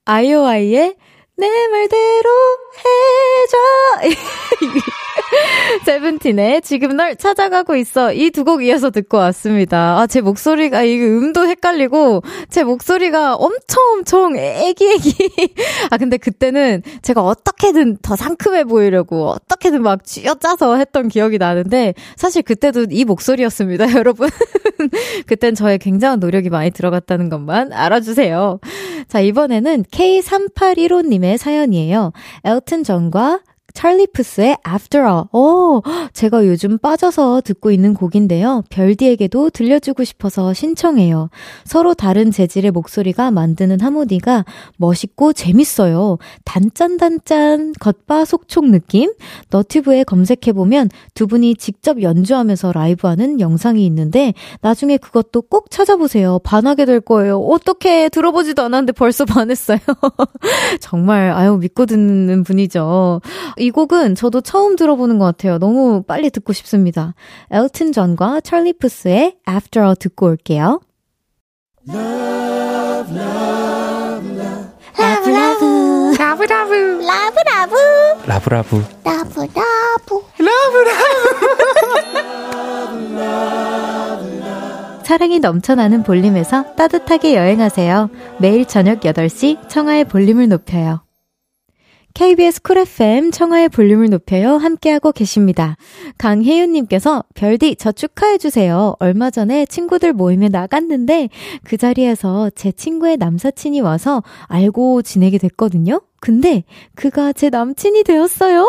아이오아이의 0.04 0.96
내 1.38 1.47
말대로 1.69 2.31
해줘. 2.78 4.16
세븐틴의 5.85 6.62
지금 6.62 6.97
널 6.97 7.14
찾아가고 7.16 7.76
있어. 7.76 8.12
이 8.12 8.31
두 8.31 8.45
곡 8.45 8.62
이어서 8.64 8.90
듣고 8.90 9.19
왔습니다. 9.19 9.99
아, 9.99 10.07
제 10.07 10.21
목소리가, 10.21 10.83
이 10.85 10.99
음도 11.00 11.47
헷갈리고, 11.47 12.23
제 12.49 12.64
목소리가 12.64 13.35
엄청 13.35 13.83
엄청 13.95 14.37
애기애기. 14.37 15.55
아, 15.90 15.97
근데 15.99 16.16
그때는 16.16 16.83
제가 17.02 17.23
어떻게든 17.23 17.99
더 18.02 18.14
상큼해 18.16 18.64
보이려고, 18.64 19.28
어떻게든 19.28 19.83
막 19.83 20.05
쥐어짜서 20.05 20.76
했던 20.76 21.09
기억이 21.09 21.38
나는데, 21.38 21.95
사실 22.16 22.43
그때도 22.43 22.87
이 22.90 23.05
목소리였습니다, 23.05 23.93
여러분. 23.99 24.28
그땐 25.27 25.55
저의 25.55 25.79
굉장한 25.79 26.20
노력이 26.20 26.51
많이 26.51 26.70
들어갔다는 26.70 27.29
것만 27.29 27.72
알아주세요. 27.72 28.61
자, 29.09 29.20
이번에는 29.20 29.85
K3815님의 29.90 31.26
사연이에요. 31.37 32.12
엘튼 32.45 32.85
전과 32.85 33.41
찰리 33.77 34.07
푸스의 34.07 34.57
After 34.67 35.07
All. 35.07 35.25
오, 35.33 35.83
제가 36.15 36.47
요즘 36.47 36.79
빠져서 36.79 37.43
듣고 37.43 37.71
있는 37.71 37.93
곡인데요. 37.93 38.62
별디에게도 38.71 39.51
들려주고 39.51 40.03
싶어서 40.03 40.55
신청해요. 40.55 41.29
서로 41.67 41.93
다른 41.93 42.31
재질의 42.31 42.71
목소리가 42.71 43.31
만드는 43.31 43.83
하모니가 43.83 44.47
멋있고 44.79 45.35
재밌어요. 45.35 46.17
단짠단짠 46.47 47.75
겉바 47.79 48.25
속촉 48.25 48.71
느낌? 48.71 49.12
너튜브에 49.51 50.05
검색해보면 50.05 50.89
두 51.12 51.27
분이 51.27 51.57
직접 51.57 52.01
연주하면서 52.01 52.73
라이브하는 52.73 53.41
영상이 53.41 53.85
있는데 53.85 54.33
나중에 54.62 54.97
그것도 54.97 55.43
꼭 55.43 55.71
찾아보세요. 55.71 56.39
반하게 56.39 56.87
될 56.87 57.01
거예요. 57.01 57.37
어떻게 57.41 58.09
들어보지도 58.09 58.62
않았는데 58.62 58.93
벌써 58.93 59.27
반했어요. 59.27 59.81
정말 60.81 61.31
아유 61.33 61.59
믿고 61.59 61.85
듣는 61.85 62.43
분이죠. 62.43 63.21
이 63.59 63.65
곡은 63.70 64.14
저도 64.14 64.40
처음 64.40 64.76
들어보는 64.76 65.18
것 65.18 65.24
같아요. 65.24 65.59
너무 65.59 66.02
빨리 66.02 66.31
듣고 66.31 66.52
싶습니다. 66.52 67.14
엘튼 67.50 67.92
존과 67.92 68.40
찰리 68.40 68.72
푸스의 68.72 69.37
After 69.48 69.85
All 69.85 69.96
듣고 69.96 70.26
올게요. 70.26 70.81
Love, 71.88 73.16
love, 73.16 74.31
love. 74.31 74.66
라브라브 74.98 75.64
라브라브 76.16 76.74
라브라브 77.07 77.76
라브라브 78.26 78.85
라브라브 79.05 79.57
라브라브 80.38 81.07
사랑이 85.05 85.38
넘쳐나는 85.38 86.02
볼륨에서 86.02 86.74
따뜻하게 86.74 87.37
여행하세요. 87.37 88.11
매일 88.40 88.66
저녁 88.66 89.00
8시 89.00 89.68
청하의 89.68 90.07
볼륨을 90.07 90.48
높여요. 90.48 91.06
KBS 92.16 92.62
쿨 92.62 92.79
FM 92.79 93.31
청하의 93.31 93.68
볼륨을 93.68 94.09
높여요. 94.09 94.57
함께하고 94.57 95.12
계십니다. 95.12 95.76
강혜윤님께서 96.16 97.24
별디 97.35 97.76
저 97.76 97.92
축하해주세요. 97.92 98.96
얼마 99.00 99.29
전에 99.29 99.66
친구들 99.66 100.14
모임에 100.14 100.48
나갔는데 100.48 101.29
그 101.62 101.76
자리에서 101.76 102.48
제 102.55 102.72
친구의 102.72 103.18
남사친이 103.18 103.83
와서 103.83 104.22
알고 104.46 105.02
지내게 105.02 105.37
됐거든요. 105.37 106.00
근데 106.20 106.64
그가 106.94 107.33
제 107.33 107.50
남친이 107.50 108.02
되었어요. 108.05 108.66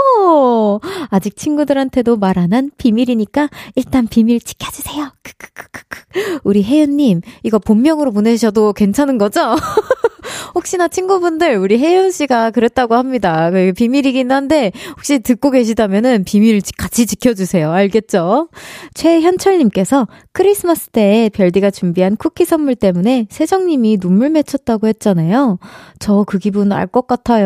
아직 1.10 1.36
친구들한테도 1.36 2.18
말 2.18 2.38
안 2.38 2.54
한 2.54 2.72
비밀이니까 2.78 3.50
일단 3.76 4.08
비밀 4.08 4.40
지켜주세요. 4.40 5.12
크크크크크. 5.24 6.40
우리 6.44 6.64
혜윤님 6.64 7.22
이거 7.44 7.60
본명으로 7.60 8.12
보내셔도 8.12 8.74
괜찮은 8.74 9.18
거죠? 9.18 9.56
혹시나 10.56 10.88
친구분들 10.88 11.58
우리 11.58 11.78
혜윤 11.78 12.12
씨가 12.12 12.52
그랬다고 12.52 12.96
합니다. 12.96 13.52
그 13.52 13.74
비밀이긴 13.76 14.32
한데 14.32 14.72
혹시 14.96 15.20
듣고 15.20 15.52
계시다면은 15.52 16.24
비밀 16.24 16.62
같이 16.78 17.06
지켜주세요. 17.06 17.72
알겠죠? 17.72 18.50
최현철님께서 18.94 20.08
크리스마스 20.34 20.90
때 20.90 21.30
별디가 21.34 21.72
준비한 21.72 22.16
쿠키 22.16 22.46
선물 22.46 22.76
때문에 22.76 23.28
세정님이 23.30 23.98
눈물 24.00 24.30
맺혔다고 24.30 24.88
했잖아요. 24.88 25.60
저 26.00 26.24
그 26.26 26.40
기분 26.40 26.72
알 26.72 26.88
것 26.88 27.06
같아요. 27.08 27.37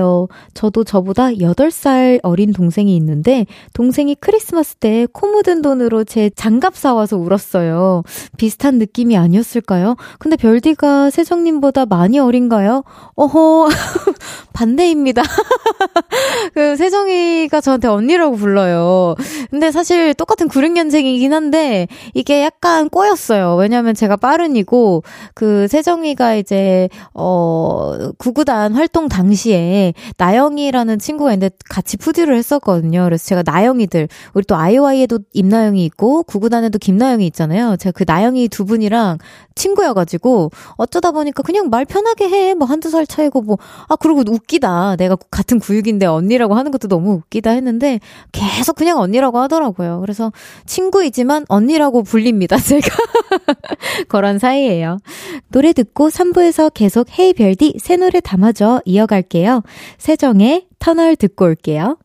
저도 0.54 0.84
저보다 0.84 1.32
8살 1.32 2.20
어린 2.24 2.54
동생이 2.54 2.96
있는데 2.98 3.46
동생이 3.74 4.16
크리스마스 4.16 4.76
때 4.76 5.06
코 5.14 5.28
묻은 5.28 5.62
돈으로 5.62 6.04
제 6.04 6.30
장갑 6.36 6.76
사와서 6.76 7.18
울었어요. 7.18 8.04
비슷한 8.38 8.78
느낌이 8.78 9.18
아니었을까요? 9.18 9.96
근데 10.20 10.36
별디가 10.38 11.10
세정님보다 11.10 11.86
많이 11.86 12.20
어린가요? 12.20 12.84
어허, 13.16 13.68
반대입니다. 14.54 15.22
그, 16.54 16.76
세정이가 16.76 17.62
저한테 17.62 17.88
언니라고 17.88 18.36
불러요. 18.36 19.16
근데 19.50 19.72
사실 19.72 20.14
똑같은 20.14 20.48
96년생이긴 20.48 21.32
한데, 21.32 21.88
이게 22.14 22.44
약간 22.44 22.90
꼬였어요. 22.90 23.56
왜냐면 23.56 23.94
제가 23.96 24.18
빠른이고, 24.18 25.04
그, 25.34 25.68
세정이가 25.68 26.36
이제, 26.36 26.90
어, 27.14 28.12
구구단 28.18 28.74
활동 28.74 29.08
당시에 29.08 29.81
때 29.82 29.94
나영이라는 30.18 31.00
친구가 31.00 31.34
있는데 31.34 31.56
같이 31.68 31.98
푸디를 31.98 32.36
했었거든요. 32.36 33.04
그래서 33.06 33.26
제가 33.26 33.42
나영이들 33.44 34.08
우리 34.36 34.44
또 34.46 34.56
아이오아이에도 34.56 35.20
임나영이 35.34 35.84
있고 35.86 36.22
구구단에도 36.24 36.78
김나영이 36.78 37.26
있잖아요. 37.28 37.76
제가 37.78 37.92
그 37.94 38.04
나영이 38.06 38.48
두 38.50 38.66
분이랑 38.66 39.18
친구여가지고 39.56 40.52
어쩌다 40.76 41.12
보니까 41.12 41.44
그냥 41.44 41.70
말 41.70 41.86
편하게 41.86 42.30
해. 42.30 42.54
뭐 42.54 42.68
한두 42.68 42.90
살 42.90 43.08
차이고 43.08 43.42
뭐, 43.42 43.58
아, 43.88 43.96
그리고 43.96 44.24
웃기다. 44.28 44.96
내가 44.98 45.16
같은 45.16 45.60
구육인데 45.60 46.06
언니라고 46.06 46.54
하는 46.56 46.72
것도 46.72 46.88
너무 46.88 47.14
웃기다 47.14 47.52
했는데 47.52 48.00
계속 48.32 48.76
그냥 48.76 49.00
언니라고 49.00 49.40
하더라고요. 49.40 50.00
그래서 50.02 50.32
친구이지만 50.66 51.46
언니라고 51.50 52.04
불립니다. 52.04 52.58
제가. 52.62 52.88
그런 54.08 54.40
사이예요. 54.40 55.00
노래 55.50 55.74
듣고 55.74 56.10
3부에서 56.10 56.72
계속 56.74 57.08
헤이 57.18 57.34
별디 57.34 57.76
새 57.80 57.98
노래 57.98 58.20
담아줘 58.20 58.82
이어갈게요. 58.86 59.64
세정의 59.98 60.68
터널 60.80 61.16
듣고 61.16 61.46
올게요. 61.46 61.98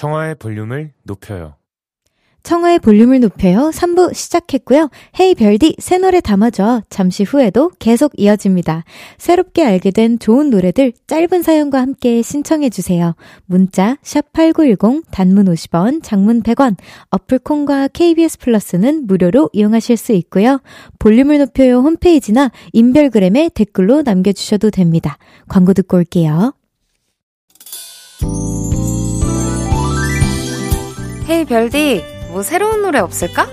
청하의 0.00 0.36
볼륨을 0.36 0.92
높여요. 1.02 1.56
청하의 2.42 2.78
볼륨을 2.78 3.20
높여요. 3.20 3.70
3부 3.70 4.14
시작했고요. 4.14 4.88
헤이 5.20 5.34
별디 5.34 5.76
새 5.78 5.98
노래 5.98 6.22
담아줘. 6.22 6.84
잠시 6.88 7.22
후에도 7.22 7.70
계속 7.78 8.12
이어집니다. 8.16 8.84
새롭게 9.18 9.62
알게 9.62 9.90
된 9.90 10.18
좋은 10.18 10.48
노래들 10.48 10.94
짧은 11.06 11.42
사연과 11.42 11.82
함께 11.82 12.22
신청해 12.22 12.70
주세요. 12.70 13.14
문자 13.44 13.98
샵8910 14.02 15.02
단문 15.10 15.44
50원, 15.44 16.02
장문 16.02 16.42
100원. 16.44 16.76
어플 17.10 17.40
콩과 17.40 17.88
KBS 17.88 18.38
플러스는 18.38 19.06
무료로 19.06 19.50
이용하실 19.52 19.98
수 19.98 20.12
있고요. 20.12 20.62
볼륨을 20.98 21.36
높여요 21.40 21.80
홈페이지나 21.80 22.50
인별그램에 22.72 23.50
댓글로 23.52 24.02
남겨 24.02 24.32
주셔도 24.32 24.70
됩니다. 24.70 25.18
광고 25.46 25.74
듣고 25.74 25.98
올게요. 25.98 26.54
헤이 31.30 31.44
별디, 31.44 32.02
뭐 32.32 32.42
새로운 32.42 32.82
노래 32.82 32.98
없을까? 32.98 33.46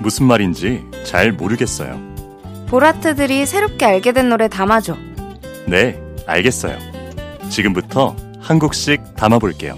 무슨 0.00 0.26
말인지 0.26 0.84
잘 1.04 1.32
모르겠어요. 1.32 1.98
보라트들이 2.68 3.46
새롭게 3.46 3.86
알게 3.86 4.12
된 4.12 4.28
노래 4.28 4.46
담아줘. 4.46 4.94
네, 5.66 5.98
알겠어요. 6.26 6.76
지금부터 7.48 8.14
한 8.40 8.58
곡씩 8.58 9.16
담아볼게요. 9.16 9.74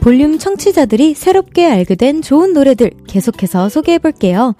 볼륨 0.00 0.38
청취자들이 0.38 1.14
새롭게 1.14 1.66
알게 1.66 1.96
된 1.96 2.22
좋은 2.22 2.54
노래들 2.54 2.90
계속해서 3.06 3.68
소개해 3.68 3.98
볼게요. 3.98 4.54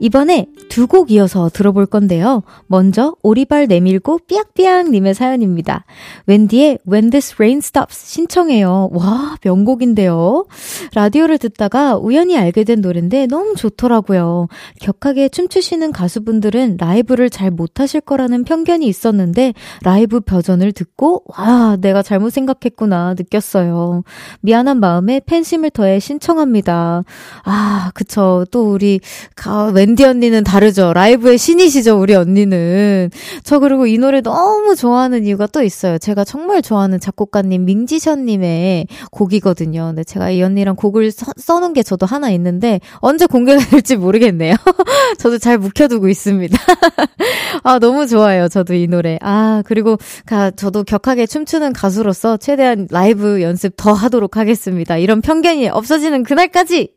이번에 0.00 0.46
두 0.68 0.86
곡 0.88 1.10
이어서 1.10 1.48
들어볼 1.50 1.86
건데요. 1.86 2.42
먼저 2.66 3.14
오리발 3.22 3.66
내밀고 3.66 4.20
삐약삐약님의 4.26 5.14
사연입니다. 5.14 5.84
웬디의 6.26 6.78
When 6.90 7.10
This 7.10 7.34
Rain 7.34 7.58
Stops 7.58 8.06
신청해요. 8.06 8.90
와 8.92 9.36
명곡인데요. 9.42 10.46
라디오를 10.94 11.38
듣다가 11.38 11.96
우연히 11.96 12.36
알게 12.36 12.64
된 12.64 12.80
노래인데 12.80 13.26
너무 13.26 13.54
좋더라고요. 13.54 14.48
격하게 14.80 15.28
춤추시는 15.28 15.92
가수분들은 15.92 16.76
라이브를 16.78 17.30
잘 17.30 17.50
못하실 17.50 18.00
거라는 18.02 18.44
편견이 18.44 18.86
있었는데 18.86 19.54
라이브 19.82 20.20
버전을 20.20 20.72
듣고 20.72 21.24
와 21.26 21.76
내가 21.80 22.02
잘못 22.02 22.30
생각했구나 22.30 23.14
느꼈어요. 23.18 24.04
미안한 24.40 24.80
마음에 24.80 25.20
팬심을 25.24 25.70
더해 25.70 26.00
신청합니다. 26.00 27.04
아 27.44 27.90
그쵸 27.94 28.44
또 28.50 28.72
우리 28.72 29.00
가, 29.34 29.66
웬디 29.66 30.04
언니는 30.04 30.44
다 30.44 30.57
르죠. 30.60 30.92
라이브의 30.92 31.38
신이시죠, 31.38 31.98
우리 31.98 32.14
언니는. 32.14 33.10
저 33.44 33.58
그리고 33.58 33.86
이 33.86 33.98
노래 33.98 34.20
너무 34.20 34.74
좋아하는 34.74 35.24
이유가 35.26 35.46
또 35.46 35.62
있어요. 35.62 35.98
제가 35.98 36.24
정말 36.24 36.62
좋아하는 36.62 37.00
작곡가님 37.00 37.64
민지션님의 37.64 38.86
곡이거든요. 39.10 39.86
근데 39.86 40.04
제가 40.04 40.30
이 40.30 40.42
언니랑 40.42 40.76
곡을 40.76 41.10
써, 41.10 41.26
써놓은 41.36 41.72
게 41.72 41.82
저도 41.82 42.06
하나 42.06 42.30
있는데 42.30 42.80
언제 42.96 43.26
공개가 43.26 43.58
될지 43.70 43.96
모르겠네요. 43.96 44.54
저도 45.18 45.38
잘 45.38 45.58
묵혀두고 45.58 46.08
있습니다. 46.08 46.58
아, 47.62 47.78
너무 47.78 48.06
좋아요. 48.06 48.48
저도 48.48 48.74
이 48.74 48.86
노래. 48.86 49.18
아, 49.20 49.62
그리고 49.66 49.96
가, 50.26 50.50
저도 50.50 50.84
격하게 50.84 51.26
춤추는 51.26 51.72
가수로서 51.72 52.36
최대한 52.36 52.86
라이브 52.90 53.42
연습 53.42 53.74
더 53.76 53.92
하도록 53.92 54.36
하겠습니다. 54.36 54.96
이런 54.96 55.20
편견이 55.20 55.68
없어지는 55.68 56.22
그날까지! 56.22 56.94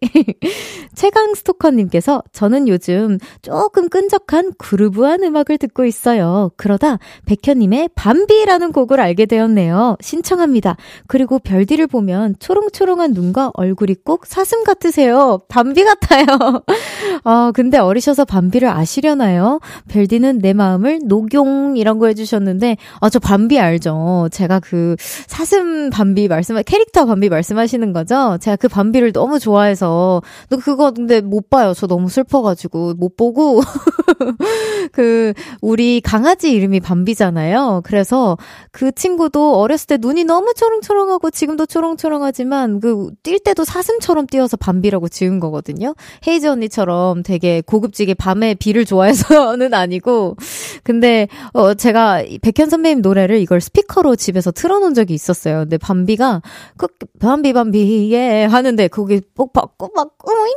최강 0.95 1.33
스토커님께서 1.33 2.23
저는 2.31 2.67
요즘 2.67 3.17
조금 3.51 3.89
끈적한 3.89 4.53
그루브한 4.57 5.23
음악을 5.23 5.57
듣고 5.57 5.83
있어요. 5.83 6.51
그러다 6.55 6.99
백현님의 7.25 7.89
밤비라는 7.95 8.71
곡을 8.71 9.01
알게 9.01 9.25
되었네요. 9.25 9.97
신청합니다. 9.99 10.77
그리고 11.07 11.37
별디를 11.37 11.87
보면 11.87 12.35
초롱초롱한 12.39 13.11
눈과 13.11 13.51
얼굴이 13.53 13.95
꼭 14.05 14.25
사슴 14.25 14.63
같으세요. 14.63 15.39
밤비 15.49 15.83
같아요. 15.83 16.25
아, 17.25 17.51
근데 17.53 17.77
어리셔서 17.77 18.23
밤비를 18.23 18.69
아시려나요? 18.69 19.59
별디는 19.89 20.39
내 20.39 20.53
마음을 20.53 21.01
녹용 21.03 21.75
이런 21.75 21.99
거 21.99 22.07
해주셨는데, 22.07 22.77
아, 23.01 23.09
저 23.09 23.19
밤비 23.19 23.59
알죠? 23.59 24.29
제가 24.31 24.59
그 24.59 24.95
사슴 25.27 25.89
밤비 25.89 26.29
말씀, 26.29 26.55
캐릭터 26.63 27.05
밤비 27.05 27.27
말씀하시는 27.27 27.91
거죠? 27.91 28.37
제가 28.39 28.55
그 28.55 28.67
밤비를 28.69 29.11
너무 29.11 29.39
좋아해서, 29.39 30.21
너 30.49 30.57
그거 30.57 30.91
근데 30.91 31.19
못 31.19 31.49
봐요. 31.49 31.73
저 31.75 31.87
너무 31.87 32.07
슬퍼가지고. 32.07 32.93
못 32.97 33.17
보고, 33.17 33.40
그, 34.91 35.33
우리 35.61 36.01
강아지 36.01 36.51
이름이 36.51 36.79
밤비잖아요. 36.81 37.81
그래서 37.83 38.37
그 38.71 38.91
친구도 38.91 39.59
어렸을 39.59 39.87
때 39.87 39.97
눈이 39.99 40.25
너무 40.25 40.53
초롱초롱하고 40.53 41.31
지금도 41.31 41.65
초롱초롱하지만 41.65 42.79
그 42.79 43.11
뛸 43.23 43.39
때도 43.39 43.63
사슴처럼 43.63 44.27
뛰어서 44.27 44.57
밤비라고 44.57 45.07
지은 45.07 45.39
거거든요. 45.39 45.93
헤이즈 46.27 46.47
언니처럼 46.47 47.23
되게 47.23 47.61
고급지게 47.61 48.13
밤에 48.15 48.53
비를 48.55 48.85
좋아해서는 48.85 49.73
아니고. 49.73 50.35
근데, 50.83 51.27
어, 51.53 51.73
제가 51.73 52.23
백현 52.41 52.69
선배님 52.69 53.01
노래를 53.01 53.39
이걸 53.39 53.61
스피커로 53.61 54.15
집에서 54.15 54.51
틀어놓은 54.51 54.93
적이 54.93 55.13
있었어요. 55.13 55.59
근데 55.59 55.77
밤비가, 55.77 56.41
그, 56.77 56.87
밤비, 57.19 57.53
밤비, 57.53 58.11
예, 58.13 58.45
하는데 58.45 58.87
거기 58.87 59.21
꼭 59.35 59.53
받고 59.53 59.91
막, 59.95 60.17
꾸잉, 60.17 60.51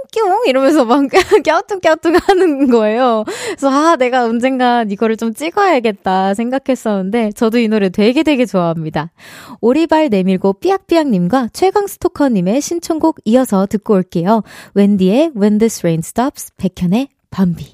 이러면서 0.46 0.84
막 0.84 1.04
갸우뚱갸우뚱 1.44 2.16
하는 2.22 2.70
거예요. 2.74 3.24
그래서, 3.26 3.70
아, 3.70 3.96
내가 3.96 4.24
언젠간 4.24 4.90
이거를 4.90 5.16
좀 5.16 5.32
찍어야겠다 5.32 6.34
생각했었는데, 6.34 7.32
저도 7.32 7.58
이 7.58 7.68
노래 7.68 7.88
되게 7.88 8.22
되게 8.22 8.46
좋아합니다. 8.46 9.12
오리발 9.60 10.08
내밀고 10.10 10.54
삐약삐약님과 10.54 11.50
최강 11.52 11.86
스토커님의 11.86 12.60
신청곡 12.60 13.18
이어서 13.24 13.66
듣고 13.66 13.94
올게요. 13.94 14.42
웬디의 14.74 15.32
When 15.36 15.58
This 15.58 15.80
Rain 15.80 16.00
Stops, 16.00 16.52
백현의 16.56 17.08
밤비. 17.30 17.73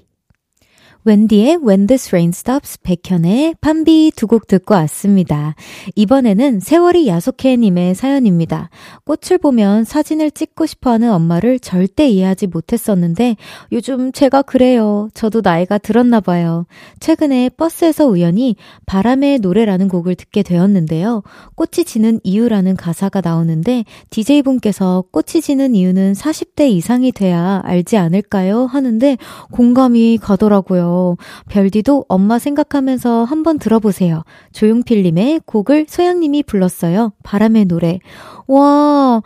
웬디의 1.05 1.61
When 1.67 1.87
This 1.87 2.11
Rain 2.11 2.29
Stops, 2.29 2.79
백현의 2.83 3.55
판비 3.61 4.13
두 4.17 4.27
곡 4.27 4.47
듣고 4.47 4.75
왔습니다. 4.75 5.55
이번에는 5.97 6.61
세월이 6.61 7.09
야속해님의 7.09 7.95
사연입니다. 7.95 8.69
꽃을 9.05 9.39
보면 9.39 9.85
사진을 9.85 10.31
찍고 10.31 10.67
싶어하는 10.67 11.11
엄마를 11.11 11.59
절대 11.59 12.07
이해하지 12.09 12.49
못했었는데 12.49 13.37
요즘 13.73 14.13
제가 14.13 14.43
그래요. 14.43 15.09
저도 15.15 15.41
나이가 15.43 15.79
들었나 15.79 16.21
봐요. 16.21 16.67
최근에 17.01 17.49
버스에서 17.57 18.07
우연히 18.07 18.57
바람의 18.87 19.39
노래라는 19.39 19.89
곡을 19.89 20.15
듣게 20.15 20.43
되었는데요. 20.43 21.23
꽃이 21.55 21.85
지는 21.87 22.21
이유라는 22.23 22.77
가사가 22.77 23.21
나오는데 23.23 23.85
DJ분께서 24.11 25.05
꽃이 25.11 25.41
지는 25.43 25.75
이유는 25.75 26.13
40대 26.13 26.69
이상이 26.71 27.11
돼야 27.11 27.63
알지 27.65 27.97
않을까요? 27.97 28.67
하는데 28.67 29.17
공감이 29.51 30.19
가더라고요. 30.19 30.90
별디도 31.49 32.05
엄마 32.09 32.39
생각하면서 32.39 33.25
한번 33.25 33.59
들어보세요. 33.59 34.23
조용필님의 34.53 35.41
곡을 35.47 35.87
소양님이 35.89 36.45
불렀어요. 36.45 37.13
바람의 37.23 37.65
노래. 37.67 37.99
와, 38.47 39.23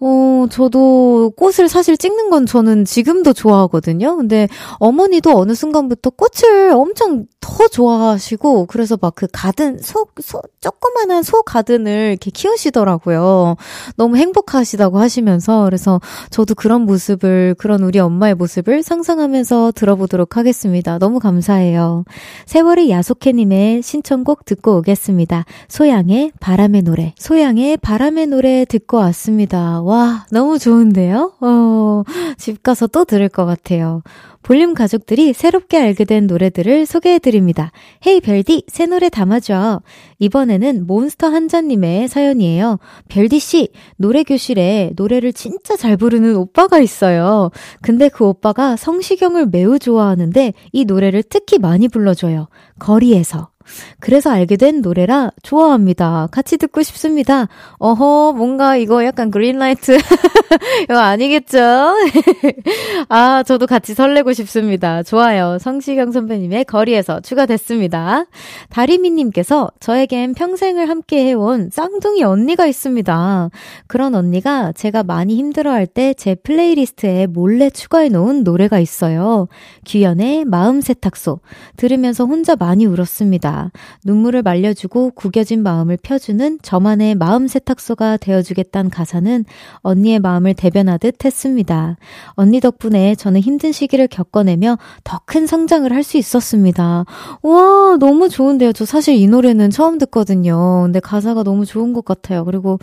어, 0.00 0.46
저도 0.50 1.32
꽃을 1.36 1.68
사실 1.68 1.96
찍는 1.96 2.30
건 2.30 2.46
저는 2.46 2.84
지금도 2.84 3.32
좋아하거든요. 3.32 4.16
근데 4.16 4.48
어머니도 4.78 5.36
어느 5.36 5.54
순간부터 5.54 6.10
꽃을 6.10 6.70
엄청 6.72 7.26
더 7.40 7.66
좋아하시고, 7.68 8.66
그래서 8.66 8.96
막 9.00 9.10
그 9.20 9.26
가든, 9.32 9.78
소, 9.82 10.06
소, 10.22 10.40
조그만한 10.60 11.22
소 11.22 11.42
가든을 11.42 12.10
이렇게 12.12 12.30
키우시더라고요. 12.30 13.56
너무 13.96 14.16
행복하시다고 14.16 14.98
하시면서, 14.98 15.64
그래서 15.64 16.00
저도 16.30 16.54
그런 16.54 16.82
모습을, 16.82 17.54
그런 17.58 17.82
우리 17.82 17.98
엄마의 17.98 18.34
모습을 18.34 18.82
상상하면서 18.82 19.72
들어보도록 19.74 20.36
하겠습니다. 20.36 20.98
너무 21.00 21.18
감사해요. 21.18 22.04
세월의 22.46 22.90
야속해님의 22.90 23.82
신청곡 23.82 24.44
듣고 24.44 24.76
오겠습니다. 24.78 25.44
소양의 25.66 26.32
바람의 26.38 26.82
노래. 26.82 27.14
소양의 27.18 27.78
바람의 27.78 28.28
노래 28.28 28.64
듣고 28.64 28.98
왔습니다. 28.98 29.80
와, 29.82 30.26
너무 30.30 30.58
좋은데요? 30.60 31.32
어, 31.40 32.04
집 32.36 32.62
가서 32.62 32.86
또 32.86 33.04
들을 33.04 33.28
것 33.28 33.46
같아요. 33.46 34.02
볼륨 34.42 34.74
가족들이 34.74 35.32
새롭게 35.32 35.78
알게 35.78 36.04
된 36.04 36.26
노래들을 36.26 36.86
소개해드립니다. 36.86 37.72
헤이 38.06 38.20
별디, 38.20 38.64
새 38.68 38.86
노래 38.86 39.08
담아줘. 39.08 39.82
이번에는 40.18 40.86
몬스터 40.86 41.28
한자님의 41.28 42.08
사연이에요. 42.08 42.78
별디씨, 43.08 43.68
노래교실에 43.98 44.92
노래를 44.96 45.32
진짜 45.32 45.76
잘 45.76 45.96
부르는 45.96 46.36
오빠가 46.36 46.80
있어요. 46.80 47.50
근데 47.82 48.08
그 48.08 48.24
오빠가 48.24 48.76
성시경을 48.76 49.46
매우 49.46 49.78
좋아하는데 49.78 50.54
이 50.72 50.84
노래를 50.84 51.22
특히 51.22 51.58
많이 51.58 51.88
불러줘요. 51.88 52.48
거리에서. 52.78 53.50
그래서 53.98 54.30
알게 54.30 54.56
된 54.56 54.80
노래라 54.80 55.30
좋아합니다. 55.42 56.28
같이 56.30 56.56
듣고 56.58 56.82
싶습니다. 56.82 57.48
어허, 57.78 58.34
뭔가 58.36 58.76
이거 58.76 59.04
약간 59.04 59.30
그린라이트. 59.30 59.98
이거 60.84 60.98
아니겠죠? 60.98 61.58
아, 63.08 63.42
저도 63.42 63.66
같이 63.66 63.94
설레고 63.94 64.32
싶습니다. 64.32 65.02
좋아요. 65.02 65.58
성시경 65.58 66.12
선배님의 66.12 66.64
거리에서 66.66 67.20
추가됐습니다. 67.20 68.26
다리미님께서 68.70 69.70
저에겐 69.80 70.34
평생을 70.34 70.88
함께 70.88 71.24
해온 71.24 71.70
쌍둥이 71.72 72.22
언니가 72.22 72.66
있습니다. 72.66 73.50
그런 73.86 74.14
언니가 74.14 74.72
제가 74.72 75.02
많이 75.02 75.36
힘들어할 75.36 75.86
때 75.86 76.10
제 76.20 76.34
플레이리스트에 76.34 77.26
몰래 77.26 77.70
추가해 77.70 78.08
놓은 78.08 78.44
노래가 78.44 78.78
있어요. 78.78 79.48
규현의 79.86 80.44
마음 80.44 80.80
세탁소. 80.80 81.40
들으면서 81.76 82.24
혼자 82.24 82.56
많이 82.56 82.86
울었습니다. 82.86 83.59
눈물을 84.04 84.42
말려주고 84.42 85.10
구겨진 85.12 85.62
마음을 85.62 85.98
펴주는 86.02 86.58
저만의 86.62 87.14
마음 87.14 87.46
세탁소가 87.48 88.16
되어주겠다는 88.18 88.90
가사는 88.90 89.44
언니의 89.78 90.18
마음을 90.20 90.54
대변하듯 90.54 91.24
했습니다. 91.24 91.96
언니 92.32 92.60
덕분에 92.60 93.14
저는 93.14 93.40
힘든 93.40 93.72
시기를 93.72 94.08
겪어내며 94.08 94.78
더 95.04 95.20
큰 95.26 95.46
성장을 95.46 95.90
할 95.92 96.02
수 96.02 96.16
있었습니다. 96.16 97.04
와, 97.42 97.96
너무 98.00 98.28
좋은데요. 98.28 98.72
저 98.72 98.84
사실 98.84 99.14
이 99.14 99.26
노래는 99.28 99.70
처음 99.70 99.98
듣거든요. 99.98 100.82
근데 100.84 100.98
가사가 100.98 101.42
너무 101.44 101.64
좋은 101.66 101.92
것 101.92 102.04
같아요. 102.04 102.44
그리고 102.44 102.78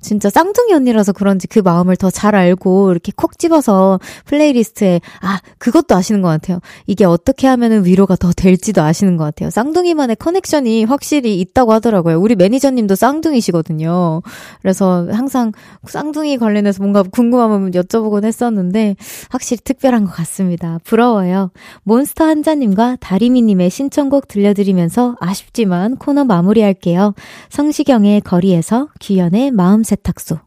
진짜 0.00 0.28
쌍둥이 0.30 0.72
언니라서 0.74 1.12
그런지 1.12 1.46
그 1.46 1.60
마음을 1.60 1.96
더 1.96 2.10
잘 2.10 2.34
알고 2.34 2.90
이렇게 2.92 3.12
콕 3.14 3.38
집어서 3.38 3.98
플레이리스트에 4.26 5.00
아, 5.20 5.40
그것도 5.58 5.94
아시는 5.94 6.22
것 6.22 6.28
같아요. 6.28 6.60
이게 6.86 7.04
어떻게 7.04 7.46
하면 7.46 7.84
위로가 7.84 8.16
더 8.16 8.32
될지도 8.32 8.82
아시는 8.82 9.16
것 9.16 9.24
같아요. 9.24 9.50
쌍둥이만의 9.50 10.05
connection이 10.10 10.84
확실히 10.84 11.40
있다고 11.40 11.72
하더라고요. 11.72 12.18
우리 12.20 12.34
매니저님도 12.34 12.94
쌍둥이시거든요. 12.94 14.22
그래서 14.60 15.06
항상 15.10 15.52
쌍둥이 15.86 16.38
관련해서 16.38 16.82
뭔가 16.82 17.02
궁금하면 17.02 17.70
여쭤보곤 17.72 18.24
했었는데 18.24 18.96
확실히 19.30 19.62
특별한 19.62 20.04
것 20.04 20.12
같습니다. 20.12 20.78
부러워요. 20.84 21.50
몬스터 21.84 22.24
한자님과 22.24 22.96
다리미님의 23.00 23.70
신청곡 23.70 24.28
들려드리면서 24.28 25.16
아쉽지만 25.20 25.96
코너 25.96 26.24
마무리할게요. 26.24 27.14
성시경의 27.50 28.22
거리에서 28.22 28.88
귀연의 29.00 29.50
마음 29.50 29.82
세탁소. 29.82 30.45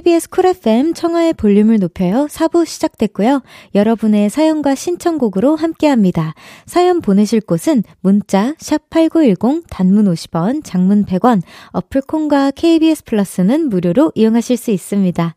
KBS 0.00 0.30
쿨 0.30 0.46
FM 0.46 0.94
청하의 0.94 1.34
볼륨을 1.34 1.78
높여요. 1.78 2.26
4부 2.30 2.64
시작됐고요. 2.64 3.42
여러분의 3.74 4.30
사연과 4.30 4.74
신청곡으로 4.74 5.56
함께합니다. 5.56 6.32
사연 6.64 7.02
보내실 7.02 7.42
곳은 7.42 7.82
문자 8.00 8.54
샵8910 8.54 9.64
단문 9.68 10.06
50원, 10.06 10.64
장문 10.64 11.04
100원, 11.04 11.42
어플 11.72 12.00
콩과 12.08 12.52
KBS 12.52 13.04
플러스는 13.04 13.68
무료로 13.68 14.12
이용하실 14.14 14.56
수 14.56 14.70
있습니다. 14.70 15.34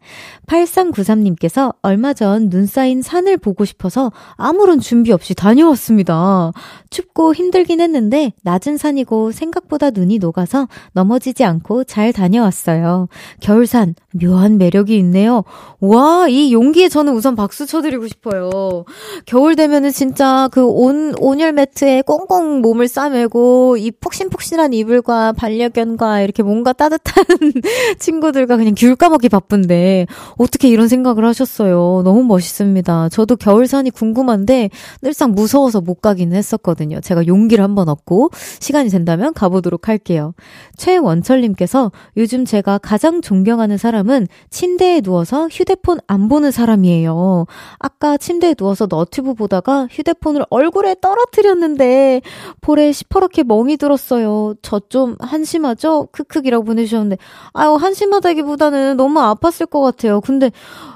8393님께서 0.47 1.75
얼마 1.81 2.13
전 2.13 2.49
눈 2.49 2.65
쌓인 2.65 3.01
산을 3.01 3.39
보고 3.39 3.65
싶어서 3.65 4.13
아무런 4.35 4.79
준비 4.79 5.11
없이 5.11 5.33
다녀왔습니다. 5.35 6.53
춥고 6.89 7.33
힘들긴 7.33 7.81
했는데 7.81 8.31
낮은 8.43 8.77
산이고 8.77 9.33
생각보다 9.33 9.89
눈이 9.89 10.19
녹아서 10.19 10.69
넘어지지 10.93 11.43
않고 11.43 11.83
잘 11.83 12.13
다녀왔어요. 12.13 13.09
겨울산 13.41 13.95
묘한 14.13 14.52
매력이 14.57 14.97
있네요. 14.99 15.43
와, 15.79 16.27
이 16.27 16.53
용기에 16.53 16.89
저는 16.89 17.13
우선 17.13 17.35
박수 17.35 17.65
쳐드리고 17.65 18.07
싶어요. 18.07 18.85
겨울 19.25 19.55
되면은 19.55 19.91
진짜 19.91 20.49
그 20.51 20.65
온, 20.65 21.13
온열 21.19 21.53
매트에 21.53 22.03
꽁꽁 22.03 22.61
몸을 22.61 22.87
싸매고 22.87 23.77
이 23.77 23.91
폭신폭신한 23.91 24.73
이불과 24.73 25.33
반려견과 25.33 26.21
이렇게 26.21 26.43
뭔가 26.43 26.73
따뜻한 26.73 27.25
친구들과 27.99 28.57
그냥 28.57 28.73
귤 28.77 28.95
까먹기 28.95 29.29
바쁜데 29.29 30.07
어떻게 30.37 30.69
이런 30.69 30.87
생각을 30.87 31.25
하셨어요. 31.25 32.01
너무 32.03 32.23
멋있습니다. 32.23 33.09
저도 33.09 33.35
겨울산이 33.35 33.91
궁금한데 33.91 34.69
늘상 35.01 35.31
무서워서 35.33 35.81
못 35.81 36.01
가기는 36.01 36.35
했었거든요. 36.35 36.99
제가 37.01 37.27
용기를 37.27 37.63
한번 37.63 37.89
얻고 37.89 38.29
시간이 38.59 38.89
된다면 38.89 39.33
가보도록 39.33 39.87
할게요. 39.87 40.33
최원철님께서 40.77 41.91
요즘 42.17 42.45
제가 42.45 42.77
가장 42.77 43.21
존경하는 43.21 43.77
사람은 43.77 44.27
침대에 44.49 45.01
누워서 45.01 45.47
휴대폰 45.49 45.99
안 46.07 46.29
보는 46.29 46.51
사람이에요. 46.51 47.45
아까 47.79 48.17
침대에 48.17 48.53
누워서 48.53 48.87
너튜브 48.89 49.33
보다가 49.33 49.87
휴대폰을 49.91 50.45
얼굴에 50.49 50.95
떨어뜨렸는데 51.01 52.21
볼에 52.61 52.91
시퍼렇게 52.91 53.43
멍이 53.43 53.77
들었어요. 53.77 54.53
저 54.61 54.83
좀 54.89 55.15
한심하죠? 55.19 56.09
크크이라고 56.11 56.65
보내주셨는데 56.65 57.17
아유 57.53 57.73
한심하다기보다는 57.73 58.95
너무 58.95 59.19
아팠을 59.19 59.67
것 59.69 59.81
같아요. 59.81 60.21
근데 60.21 60.51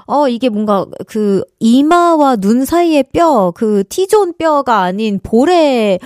어 0.06 0.28
이게 0.28 0.48
뭔가 0.48 0.86
그 1.08 1.42
이마와 1.58 2.36
눈 2.36 2.64
사이의 2.64 3.06
뼈, 3.12 3.52
그 3.56 3.82
T존 3.88 4.34
뼈가 4.38 4.82
아닌 4.82 5.18
볼에 5.20 5.98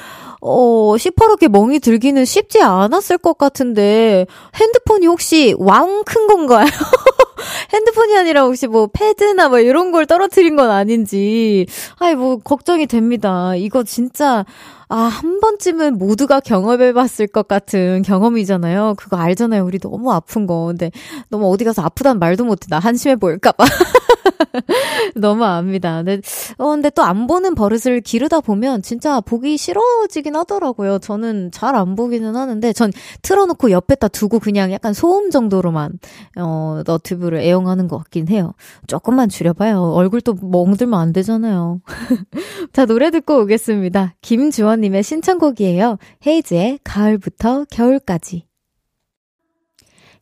어, 0.44 0.96
시퍼렇게 0.98 1.46
멍이 1.48 1.78
들기는 1.78 2.24
쉽지 2.24 2.60
않았을 2.62 3.18
것 3.18 3.38
같은데, 3.38 4.26
핸드폰이 4.56 5.06
혹시 5.06 5.54
왕 5.58 6.02
큰 6.04 6.26
건가요? 6.26 6.66
핸드폰이 7.72 8.16
아니라 8.16 8.42
혹시 8.42 8.66
뭐 8.66 8.88
패드나 8.92 9.48
뭐 9.48 9.60
이런 9.60 9.92
걸 9.92 10.06
떨어뜨린 10.06 10.56
건 10.56 10.70
아닌지, 10.70 11.66
아이, 11.98 12.14
뭐, 12.16 12.38
걱정이 12.38 12.86
됩니다. 12.86 13.54
이거 13.56 13.82
진짜, 13.84 14.44
아, 14.92 14.96
한 15.08 15.40
번쯤은 15.40 15.96
모두가 15.96 16.40
경험해 16.40 16.92
봤을 16.92 17.26
것 17.26 17.48
같은 17.48 18.02
경험이잖아요. 18.02 18.92
그거 18.98 19.16
알잖아요. 19.16 19.64
우리 19.64 19.78
너무 19.78 20.12
아픈 20.12 20.46
거. 20.46 20.66
근데 20.66 20.90
너무 21.30 21.50
어디 21.50 21.64
가서 21.64 21.80
아프다는 21.80 22.18
말도 22.18 22.44
못해. 22.44 22.66
나 22.68 22.78
한심해 22.78 23.16
보일까봐. 23.16 23.64
너무 25.16 25.44
압니다. 25.44 25.96
근데, 26.02 26.20
어, 26.58 26.68
근데 26.68 26.90
또 26.90 27.02
안 27.02 27.26
보는 27.26 27.54
버릇을 27.54 28.00
기르다 28.02 28.40
보면 28.40 28.82
진짜 28.82 29.20
보기 29.20 29.56
싫어지긴 29.56 30.36
하더라고요. 30.36 30.98
저는 30.98 31.50
잘 31.52 31.74
안 31.74 31.96
보기는 31.96 32.36
하는데, 32.36 32.72
전 32.74 32.92
틀어놓고 33.22 33.70
옆에다 33.70 34.08
두고 34.08 34.40
그냥 34.40 34.72
약간 34.72 34.92
소음 34.92 35.30
정도로만, 35.30 35.98
어, 36.36 36.82
너튜브를 36.86 37.38
애용하는 37.40 37.88
것 37.88 37.96
같긴 37.98 38.28
해요. 38.28 38.52
조금만 38.86 39.30
줄여봐요. 39.30 39.80
얼굴 39.94 40.20
또 40.20 40.34
멍들면 40.34 41.00
안 41.00 41.12
되잖아요. 41.14 41.80
자, 42.74 42.84
노래 42.84 43.10
듣고 43.10 43.40
오겠습니다. 43.40 44.14
김주원 44.20 44.81
님의 44.82 45.02
신청곡이에요. 45.02 45.96
헤이즈의 46.26 46.80
가을부터 46.84 47.64
겨울까지. 47.70 48.51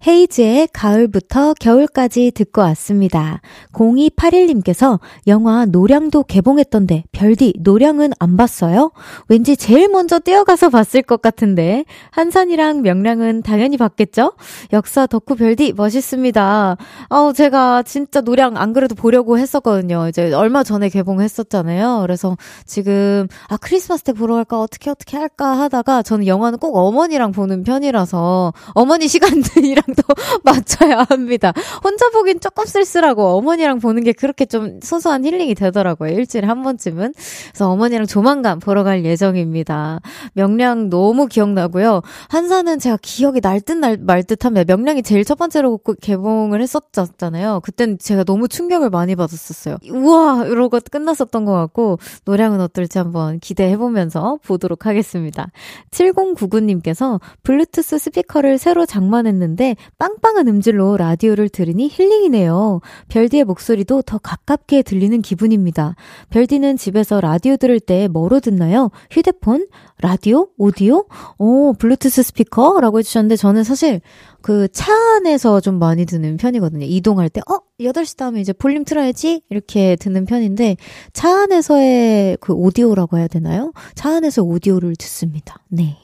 헤이즈의 0.06 0.68
가을부터 0.72 1.52
겨울까지 1.60 2.30
듣고 2.30 2.62
왔습니다. 2.62 3.42
0281님께서 3.72 4.98
영화 5.26 5.66
노량도 5.66 6.22
개봉했던데 6.22 7.04
별디 7.12 7.54
노량은 7.60 8.12
안 8.18 8.38
봤어요? 8.38 8.92
왠지 9.28 9.56
제일 9.56 9.88
먼저 9.88 10.18
뛰어가서 10.18 10.70
봤을 10.70 11.02
것 11.02 11.20
같은데 11.20 11.84
한산이랑 12.12 12.80
명량은 12.80 13.42
당연히 13.42 13.76
봤겠죠? 13.76 14.32
역사 14.72 15.06
덕후 15.06 15.36
별디 15.36 15.74
멋있습니다. 15.74 16.76
어 17.10 17.32
제가 17.34 17.82
진짜 17.82 18.22
노량 18.22 18.56
안 18.56 18.72
그래도 18.72 18.94
보려고 18.94 19.38
했었거든요. 19.38 20.08
이제 20.08 20.32
얼마 20.32 20.62
전에 20.62 20.88
개봉했었잖아요. 20.88 22.00
그래서 22.02 22.38
지금 22.64 23.28
아 23.48 23.58
크리스마스 23.58 24.02
때 24.02 24.12
보러 24.14 24.36
갈까 24.36 24.60
어떻게 24.60 24.88
어떻게 24.88 25.18
할까 25.18 25.58
하다가 25.58 26.02
저는 26.02 26.26
영화는 26.26 26.58
꼭 26.58 26.76
어머니랑 26.76 27.32
보는 27.32 27.64
편이라서 27.64 28.54
어머니 28.72 29.06
시간들이랑 29.08 29.89
또 29.94 30.02
맞춰야 30.44 31.04
합니다. 31.08 31.52
혼자 31.82 32.08
보긴 32.10 32.40
조금 32.40 32.64
쓸쓸하고 32.66 33.36
어머니랑 33.38 33.80
보는 33.80 34.04
게 34.04 34.12
그렇게 34.12 34.46
좀 34.46 34.80
소소한 34.82 35.24
힐링이 35.24 35.54
되더라고요. 35.54 36.12
일주일에 36.12 36.46
한 36.46 36.62
번쯤은. 36.62 37.14
그래서 37.50 37.70
어머니랑 37.70 38.06
조만간 38.06 38.58
보러 38.58 38.84
갈 38.84 39.04
예정입니다. 39.04 40.00
명량 40.34 40.90
너무 40.90 41.26
기억나고요. 41.26 42.02
한사는 42.28 42.78
제가 42.78 42.98
기억이 43.02 43.40
날 43.40 43.60
듯 43.60 43.74
말 44.00 44.24
듯 44.24 44.44
합니다. 44.44 44.64
명량이 44.74 45.02
제일 45.02 45.24
첫 45.24 45.36
번째로 45.38 45.78
개봉을 46.00 46.60
했었잖아요. 46.62 47.60
그땐 47.62 47.98
제가 47.98 48.24
너무 48.24 48.48
충격을 48.48 48.90
많이 48.90 49.16
받았었어요. 49.16 49.76
우와! 49.90 50.46
이러고 50.46 50.78
끝났었던 50.90 51.44
것 51.44 51.52
같고, 51.52 51.98
노량은 52.24 52.60
어떨지 52.60 52.98
한번 52.98 53.38
기대해보면서 53.40 54.38
보도록 54.44 54.86
하겠습니다. 54.86 55.50
7099님께서 55.90 57.20
블루투스 57.42 57.98
스피커를 57.98 58.58
새로 58.58 58.86
장만했는데 58.86 59.76
빵빵한 59.98 60.48
음질로 60.48 60.96
라디오를 60.96 61.48
들으니 61.48 61.88
힐링이네요. 61.92 62.80
별디의 63.08 63.44
목소리도 63.44 64.02
더 64.02 64.18
가깝게 64.18 64.82
들리는 64.82 65.20
기분입니다. 65.22 65.94
별디는 66.30 66.76
집에서 66.76 67.20
라디오 67.20 67.56
들을 67.56 67.78
때 67.80 68.08
뭐로 68.08 68.40
듣나요? 68.40 68.90
휴대폰? 69.10 69.66
라디오? 70.00 70.48
오디오? 70.56 71.04
오, 71.38 71.74
블루투스 71.74 72.22
스피커? 72.22 72.80
라고 72.80 72.98
해주셨는데 72.98 73.36
저는 73.36 73.62
사실 73.64 74.00
그 74.42 74.68
차 74.72 74.92
안에서 75.16 75.60
좀 75.60 75.78
많이 75.78 76.06
듣는 76.06 76.36
편이거든요. 76.36 76.86
이동할 76.86 77.28
때, 77.28 77.40
어? 77.50 77.58
8시 77.80 78.16
다음에 78.16 78.40
이제 78.40 78.52
볼륨 78.52 78.84
틀어야지? 78.84 79.42
이렇게 79.50 79.96
듣는 79.96 80.24
편인데 80.24 80.76
차 81.12 81.42
안에서의 81.42 82.38
그 82.40 82.52
오디오라고 82.54 83.18
해야 83.18 83.28
되나요? 83.28 83.72
차 83.94 84.10
안에서 84.16 84.42
오디오를 84.42 84.96
듣습니다. 84.96 85.56
네. 85.68 85.98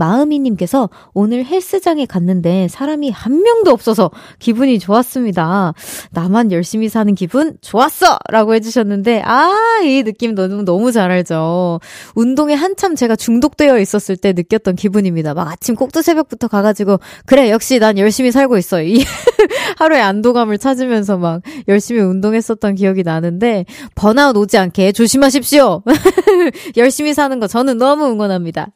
마음이님께서 0.00 0.88
오늘 1.12 1.44
헬스장에 1.44 2.06
갔는데 2.06 2.68
사람이 2.68 3.10
한 3.10 3.42
명도 3.42 3.70
없어서 3.70 4.10
기분이 4.38 4.78
좋았습니다. 4.78 5.74
나만 6.12 6.52
열심히 6.52 6.88
사는 6.88 7.14
기분 7.14 7.58
좋았어! 7.60 8.18
라고 8.30 8.54
해주셨는데, 8.54 9.22
아, 9.24 9.80
이 9.84 10.02
느낌 10.02 10.34
너무, 10.34 10.62
너무 10.62 10.90
잘 10.90 11.10
알죠. 11.10 11.80
운동에 12.14 12.54
한참 12.54 12.96
제가 12.96 13.14
중독되어 13.14 13.78
있었을 13.78 14.16
때 14.16 14.32
느꼈던 14.32 14.76
기분입니다. 14.76 15.34
막 15.34 15.48
아침 15.48 15.74
꼭두 15.74 16.00
새벽부터 16.00 16.48
가가지고, 16.48 16.98
그래, 17.26 17.50
역시 17.50 17.78
난 17.78 17.98
열심히 17.98 18.32
살고 18.32 18.56
있어. 18.56 18.82
이 18.82 19.04
하루의 19.76 20.00
안도감을 20.00 20.58
찾으면서 20.58 21.18
막 21.18 21.42
열심히 21.68 22.00
운동했었던 22.00 22.74
기억이 22.74 23.02
나는데, 23.02 23.66
번아웃 23.94 24.36
오지 24.36 24.56
않게 24.56 24.92
조심하십시오! 24.92 25.82
열심히 26.78 27.12
사는 27.12 27.38
거 27.38 27.46
저는 27.46 27.76
너무 27.76 28.06
응원합니다. 28.06 28.68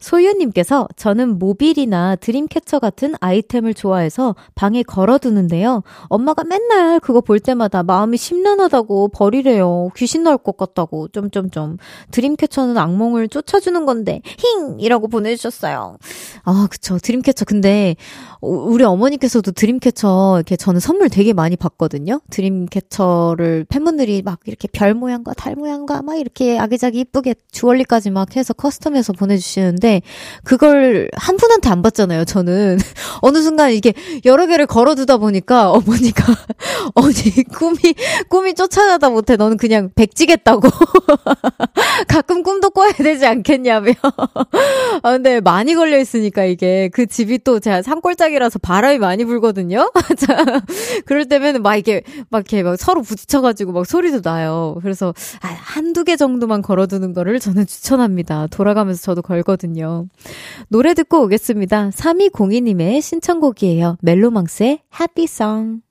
소유님께서 0.00 0.65
저는 0.96 1.38
모빌이나 1.38 2.16
드림캐쳐 2.16 2.78
같은 2.78 3.14
아이템을 3.20 3.74
좋아해서 3.74 4.34
방에 4.54 4.82
걸어두는데요. 4.82 5.82
엄마가 6.08 6.44
맨날 6.44 7.00
그거 7.00 7.20
볼 7.20 7.40
때마다 7.40 7.82
마음이 7.82 8.16
심란하다고 8.16 9.08
버리래요. 9.08 9.90
귀신 9.96 10.22
나올 10.22 10.38
것 10.38 10.56
같다고. 10.56 11.08
점점점. 11.08 11.78
드림캐쳐는 12.10 12.76
악몽을 12.78 13.28
쫓아주는 13.28 13.86
건데 13.86 14.22
힝! 14.38 14.80
이라고 14.80 15.08
보내주셨어요. 15.08 15.98
아, 16.44 16.68
그쵸. 16.70 16.98
드림캐쳐. 16.98 17.44
근데 17.44 17.96
우리 18.40 18.84
어머니께서도 18.84 19.52
드림캐쳐 19.52 20.34
이렇게 20.36 20.56
저는 20.56 20.80
선물 20.80 21.08
되게 21.08 21.32
많이 21.32 21.56
받거든요. 21.56 22.20
드림캐쳐를 22.30 23.66
팬분들이 23.68 24.22
막 24.22 24.40
이렇게 24.46 24.68
별 24.68 24.94
모양과 24.94 25.34
달 25.34 25.54
모양과 25.54 26.02
막 26.02 26.16
이렇게 26.16 26.58
아기자기 26.58 27.00
이쁘게 27.00 27.34
주얼리까지 27.50 28.10
막 28.10 28.36
해서 28.36 28.54
커스텀해서 28.54 29.16
보내주시는데 29.16 30.02
그걸 30.46 31.08
한 31.12 31.36
분한테 31.36 31.68
안 31.68 31.82
받잖아요. 31.82 32.24
저는 32.24 32.78
어느 33.20 33.42
순간 33.42 33.72
이게 33.72 33.92
여러 34.24 34.46
개를 34.46 34.66
걸어두다 34.66 35.16
보니까 35.16 35.72
어머니가 35.72 36.24
어디 36.94 37.42
꿈이 37.42 37.78
꿈이 38.28 38.54
쫓아가다 38.54 39.10
못해 39.10 39.34
너는 39.34 39.56
그냥 39.56 39.90
백지겠다고 39.96 40.68
가끔 42.06 42.44
꿈도 42.44 42.70
꿔야 42.70 42.92
되지 42.92 43.26
않겠냐며. 43.26 43.90
아 45.02 45.10
근데 45.10 45.40
많이 45.40 45.74
걸려 45.74 45.98
있으니까 45.98 46.44
이게 46.44 46.90
그 46.92 47.06
집이 47.06 47.40
또 47.42 47.58
제가 47.58 47.82
산골짜기라서 47.82 48.60
바람이 48.60 48.98
많이 48.98 49.24
불거든요. 49.24 49.90
자 50.16 50.44
그럴 51.06 51.24
때면 51.24 51.60
막 51.62 51.74
이게 51.74 52.02
막 52.30 52.38
이렇게 52.38 52.62
막 52.62 52.76
서로 52.78 53.02
부딪혀가지고 53.02 53.72
막 53.72 53.84
소리도 53.84 54.22
나요. 54.22 54.78
그래서 54.80 55.12
아, 55.40 55.48
한두 55.48 56.04
개 56.04 56.14
정도만 56.14 56.62
걸어두는 56.62 57.14
거를 57.14 57.40
저는 57.40 57.66
추천합니다. 57.66 58.46
돌아가면서 58.52 59.02
저도 59.02 59.22
걸거든요. 59.22 60.06
노래 60.68 60.94
듣고 60.94 61.22
오겠습니다. 61.22 61.90
3202님의 61.90 63.00
신청곡이에요. 63.00 63.98
멜로망스의 64.02 64.80
해피송. 65.00 65.85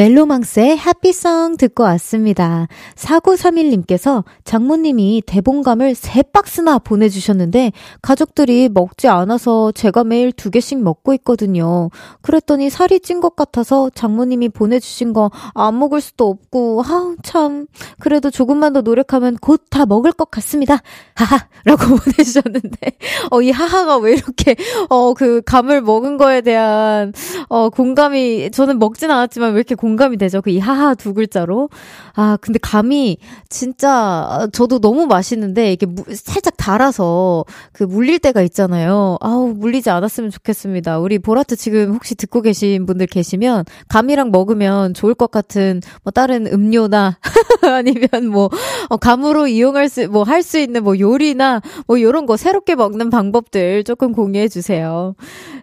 멜로망스의 0.00 0.78
해피송 0.78 1.58
듣고 1.58 1.82
왔습니다. 1.82 2.68
4931님께서 2.94 4.24
장모님이 4.44 5.22
대봉감을 5.26 5.92
3박스나 5.92 6.82
보내주셨는데 6.82 7.72
가족들이 8.00 8.70
먹지 8.70 9.08
않아서 9.08 9.72
제가 9.72 10.04
매일 10.04 10.32
두 10.32 10.50
개씩 10.50 10.82
먹고 10.82 11.12
있거든요. 11.14 11.90
그랬더니 12.22 12.70
살이 12.70 12.98
찐 13.00 13.20
것 13.20 13.36
같아서 13.36 13.90
장모님이 13.90 14.48
보내주신 14.48 15.12
거 15.12 15.30
안 15.54 15.78
먹을 15.78 16.00
수도 16.00 16.28
없고, 16.28 16.82
아우, 16.86 17.16
참. 17.22 17.66
그래도 17.98 18.30
조금만 18.30 18.72
더 18.72 18.80
노력하면 18.80 19.36
곧 19.36 19.60
다 19.70 19.86
먹을 19.86 20.10
것 20.12 20.30
같습니다. 20.30 20.78
하하! 21.14 21.46
라고 21.64 21.84
보내주셨는데, 21.96 22.92
어, 23.30 23.42
이 23.42 23.50
하하가 23.50 23.98
왜 23.98 24.12
이렇게, 24.14 24.56
어, 24.88 25.14
그 25.14 25.42
감을 25.42 25.82
먹은 25.82 26.16
거에 26.16 26.40
대한, 26.40 27.12
어, 27.48 27.68
공감이, 27.70 28.50
저는 28.50 28.78
먹진 28.78 29.10
않았지만 29.10 29.52
왜 29.52 29.56
이렇게 29.58 29.74
공감이 29.74 29.89
되죠. 30.18 30.40
그 30.42 30.50
이 30.50 30.58
하하 30.58 30.94
두 30.94 31.14
글자로. 31.14 31.68
아, 32.14 32.36
근데 32.40 32.58
감이 32.60 33.18
진짜 33.48 34.48
저도 34.52 34.80
너무 34.80 35.06
맛있는데 35.06 35.72
이게 35.72 35.86
무, 35.86 36.02
살짝 36.12 36.56
달아서 36.56 37.44
그 37.72 37.84
물릴 37.84 38.18
때가 38.18 38.42
있잖아요. 38.42 39.16
아우, 39.20 39.48
물리지 39.56 39.90
않았으면 39.90 40.30
좋겠습니다. 40.30 40.98
우리 40.98 41.18
보라트 41.18 41.56
지금 41.56 41.92
혹시 41.94 42.14
듣고 42.16 42.42
계신 42.42 42.86
분들 42.86 43.06
계시면 43.06 43.64
감이랑 43.88 44.30
먹으면 44.30 44.94
좋을 44.94 45.14
것 45.14 45.30
같은 45.30 45.80
뭐 46.02 46.10
다른 46.10 46.46
음료나 46.46 47.18
아니면 47.62 48.28
뭐 48.30 48.50
어, 48.88 48.96
감으로 48.96 49.46
이용할 49.46 49.88
수 49.88 50.00
뭐 50.08 50.24
할 50.24 50.42
수 50.42 50.58
있는 50.58 50.82
뭐 50.84 50.98
요리나 50.98 51.60
뭐 51.86 52.00
요런 52.00 52.26
거 52.26 52.36
새롭게 52.36 52.74
먹는 52.74 53.10
방법들 53.10 53.84
조금 53.84 54.12
공유해 54.12 54.48
주세요. 54.48 55.14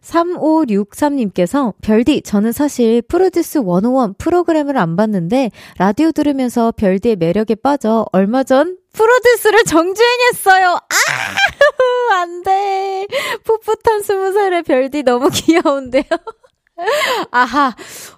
3563님께서 0.02 1.74
별디 1.82 2.22
저는 2.22 2.52
사실 2.52 3.02
프로듀스 3.02 3.60
101 3.64 4.07
프로그램을 4.18 4.78
안 4.78 4.96
봤는데 4.96 5.52
라디오 5.78 6.12
들으면서 6.12 6.72
별디의 6.72 7.16
매력에 7.18 7.56
빠져 7.56 8.06
얼마 8.12 8.44
전 8.44 8.78
프로듀스를 8.94 9.64
정주행했어요. 9.66 10.68
아! 10.74 12.18
안 12.22 12.42
돼. 12.44 13.06
풋풋한 13.44 14.02
스무 14.02 14.34
살의 14.34 14.64
별디 14.64 15.04
너무 15.04 15.30
귀여운데요. 15.34 16.04
아하, 17.32 17.74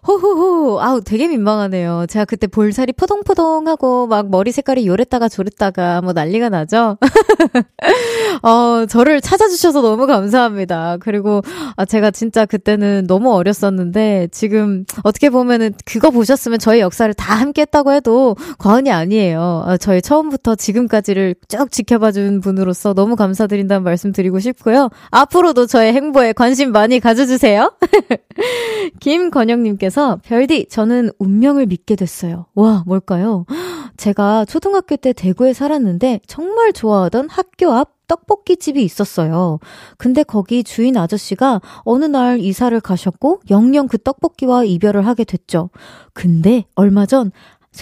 호호호. 0.06 0.82
아우, 0.82 1.02
되게 1.02 1.28
민망하네요. 1.28 2.06
제가 2.10 2.26
그때 2.26 2.48
볼살이 2.48 2.94
포동포동하고 2.94 4.08
막 4.08 4.30
머리 4.30 4.52
색깔이 4.52 4.86
요랬다가 4.86 5.30
조랬다가 5.30 6.02
뭐 6.02 6.14
난리가 6.14 6.50
나죠? 6.50 6.98
어, 8.44 8.86
저를 8.88 9.22
찾아주셔서 9.22 9.82
너무 9.82 10.08
감사합니다. 10.08 10.98
그리고 11.00 11.42
아, 11.78 11.86
제가 11.86 12.12
진짜 12.12 12.46
그때는 12.46 13.06
너무 13.08 13.34
어렸었는데 13.34 14.28
지금 14.32 14.86
어떻게 15.04 15.30
보면은 15.30 15.74
그거 15.86 16.12
보셨으면 16.12 16.60
저의 16.60 16.82
역사를 16.82 17.12
다 17.14 17.36
함께 17.36 17.62
했다고 17.62 17.94
해도 17.94 18.36
과언이 18.58 18.92
아니에요. 18.92 19.64
아, 19.66 19.78
저희 19.78 20.02
처음부터 20.02 20.56
지금까지를 20.56 21.36
쭉 21.48 21.72
지켜봐준 21.72 22.42
분으로서 22.42 22.94
너무 22.94 23.16
감사드린다는 23.16 23.84
말씀 23.84 24.12
드리고 24.12 24.40
싶고요. 24.40 24.90
앞으로도 25.12 25.66
저의 25.66 25.94
행보에 25.94 26.34
관심 26.34 26.72
많이 26.72 27.00
가져주세요. 27.00 27.72
김건영님께서 29.00 30.20
별디 30.24 30.68
저는 30.70 31.12
운명을 31.20 31.66
믿게 31.68 31.96
됐어요. 31.96 32.46
와 32.56 32.84
뭘까요? 32.86 33.46
제가 33.98 34.46
초등학교 34.46 34.96
때 34.96 35.14
대구에 35.14 35.54
살았는데 35.54 36.22
정말 36.28 36.74
좋아하던 36.74 37.30
학교 37.30 37.72
앞 37.74 38.00
떡볶이 38.08 38.58
집이 38.58 38.84
있었어요. 38.84 39.60
근데 39.98 40.24
거기 40.24 40.64
주인 40.64 40.98
아저씨가 40.98 41.62
어느 41.84 42.06
날 42.06 42.40
이사를 42.40 42.78
가셨고 42.80 43.42
영영 43.52 43.88
그 43.88 43.98
떡볶이와 44.00 44.64
이별을 44.64 45.06
하게 45.06 45.24
됐죠. 45.24 45.70
근데 46.14 46.66
얼마 46.76 47.06
전 47.06 47.32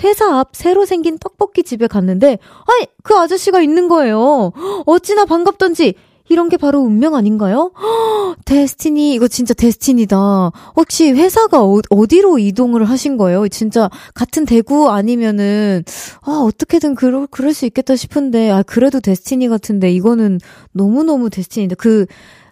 회사 0.03 0.37
앞 0.37 0.49
새로 0.53 0.85
생긴 0.85 1.17
떡볶이 1.17 1.63
집에 1.63 1.87
갔는데 1.87 2.37
아니 2.67 2.87
그 3.03 3.15
아저씨가 3.15 3.61
있는 3.61 3.87
거예요. 3.87 4.51
어찌나 4.85 5.25
반갑던지 5.25 5.95
이런 6.29 6.49
게 6.49 6.57
바로 6.57 6.79
운명 6.81 7.15
아닌가요? 7.15 7.71
데스티니, 8.45 9.13
이거 9.13 9.27
진짜 9.27 9.53
데스티니다. 9.53 10.51
혹시 10.75 11.11
회사가 11.11 11.63
어, 11.63 11.79
디로 12.07 12.39
이동을 12.39 12.85
하신 12.85 13.17
거예요? 13.17 13.47
진짜 13.47 13.89
같은 14.13 14.45
대구 14.45 14.89
아니면은, 14.89 15.83
아, 16.21 16.31
어떻게든 16.45 16.95
그럴, 16.95 17.27
그럴 17.27 17.53
수 17.53 17.65
있겠다 17.65 17.95
싶은데, 17.95 18.49
아, 18.51 18.63
그래도 18.63 18.99
데스티니 18.99 19.47
같은데, 19.47 19.91
이거는 19.91 20.39
너무 20.71 21.03
너무 21.03 21.29
데스티니인데, 21.29 21.75
그, 21.75 22.05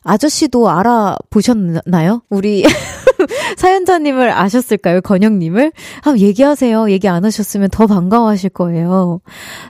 아저씨도 0.03 0.69
알아보셨나요? 0.69 2.21
우리 2.29 2.63
사연자님을 3.57 4.29
아셨을까요? 4.31 5.01
건영님을? 5.01 5.71
아, 6.03 6.13
얘기하세요. 6.17 6.89
얘기 6.91 7.07
안 7.07 7.25
하셨으면 7.25 7.69
더 7.69 7.87
반가워하실 7.87 8.51
거예요. 8.51 9.21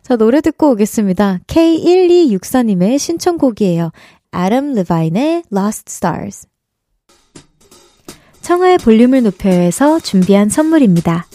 자, 0.04 0.16
노래 0.16 0.42
듣고 0.42 0.72
오겠습니다. 0.72 1.40
K1264님의 1.48 3.00
신청곡이에요. 3.00 3.92
아름 4.32 4.74
르바인의 4.74 5.44
Lost 5.52 5.86
Stars. 5.88 6.48
청하의 8.42 8.78
볼륨을 8.78 9.24
높여서 9.24 10.00
준비한 10.00 10.50
선물입니다. 10.50 11.26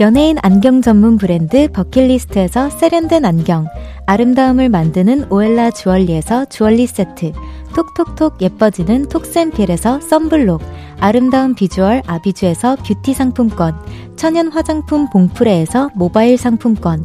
연예인 0.00 0.36
안경 0.42 0.80
전문 0.80 1.18
브랜드 1.18 1.68
버킷리스트에서 1.70 2.70
세련된 2.70 3.24
안경, 3.24 3.68
아름다움을 4.06 4.68
만드는 4.68 5.30
오엘라 5.30 5.70
주얼리에서 5.70 6.46
주얼리 6.46 6.86
세트, 6.86 7.32
톡톡톡 7.72 8.40
예뻐지는 8.40 9.08
톡센필에서 9.08 10.00
썬블록, 10.00 10.62
아름다운 11.00 11.54
비주얼 11.54 12.02
아비주에서 12.06 12.76
뷰티 12.76 13.14
상품권, 13.14 13.74
천연 14.16 14.52
화장품 14.52 15.08
봉프레에서 15.10 15.90
모바일 15.94 16.38
상품권, 16.38 17.04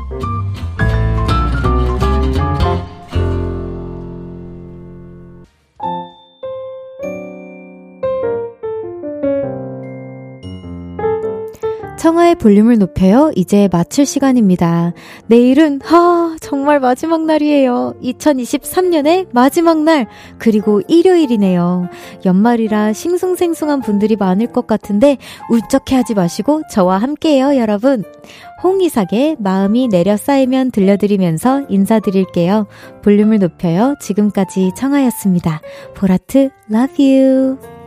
청하의 12.11 12.35
볼륨을 12.35 12.77
높여요. 12.77 13.31
이제 13.37 13.69
마칠 13.71 14.05
시간입니다. 14.05 14.91
내일은, 15.27 15.79
하, 15.81 16.35
정말 16.41 16.81
마지막 16.81 17.23
날이에요. 17.23 17.93
2023년의 18.03 19.27
마지막 19.31 19.81
날, 19.83 20.07
그리고 20.37 20.81
일요일이네요. 20.89 21.87
연말이라 22.25 22.91
싱숭생숭한 22.91 23.79
분들이 23.79 24.17
많을 24.17 24.47
것 24.47 24.67
같은데, 24.67 25.17
울적해 25.49 25.95
하지 25.95 26.13
마시고, 26.13 26.63
저와 26.69 26.97
함께해요, 26.97 27.55
여러분. 27.55 28.03
홍이삭의 28.61 29.37
마음이 29.39 29.87
내려 29.87 30.17
쌓이면 30.17 30.71
들려드리면서 30.71 31.67
인사드릴게요. 31.69 32.67
볼륨을 33.03 33.39
높여요. 33.39 33.95
지금까지 34.01 34.71
청하였습니다. 34.75 35.61
보라트, 35.95 36.49
love 36.69 37.05
you. 37.05 37.80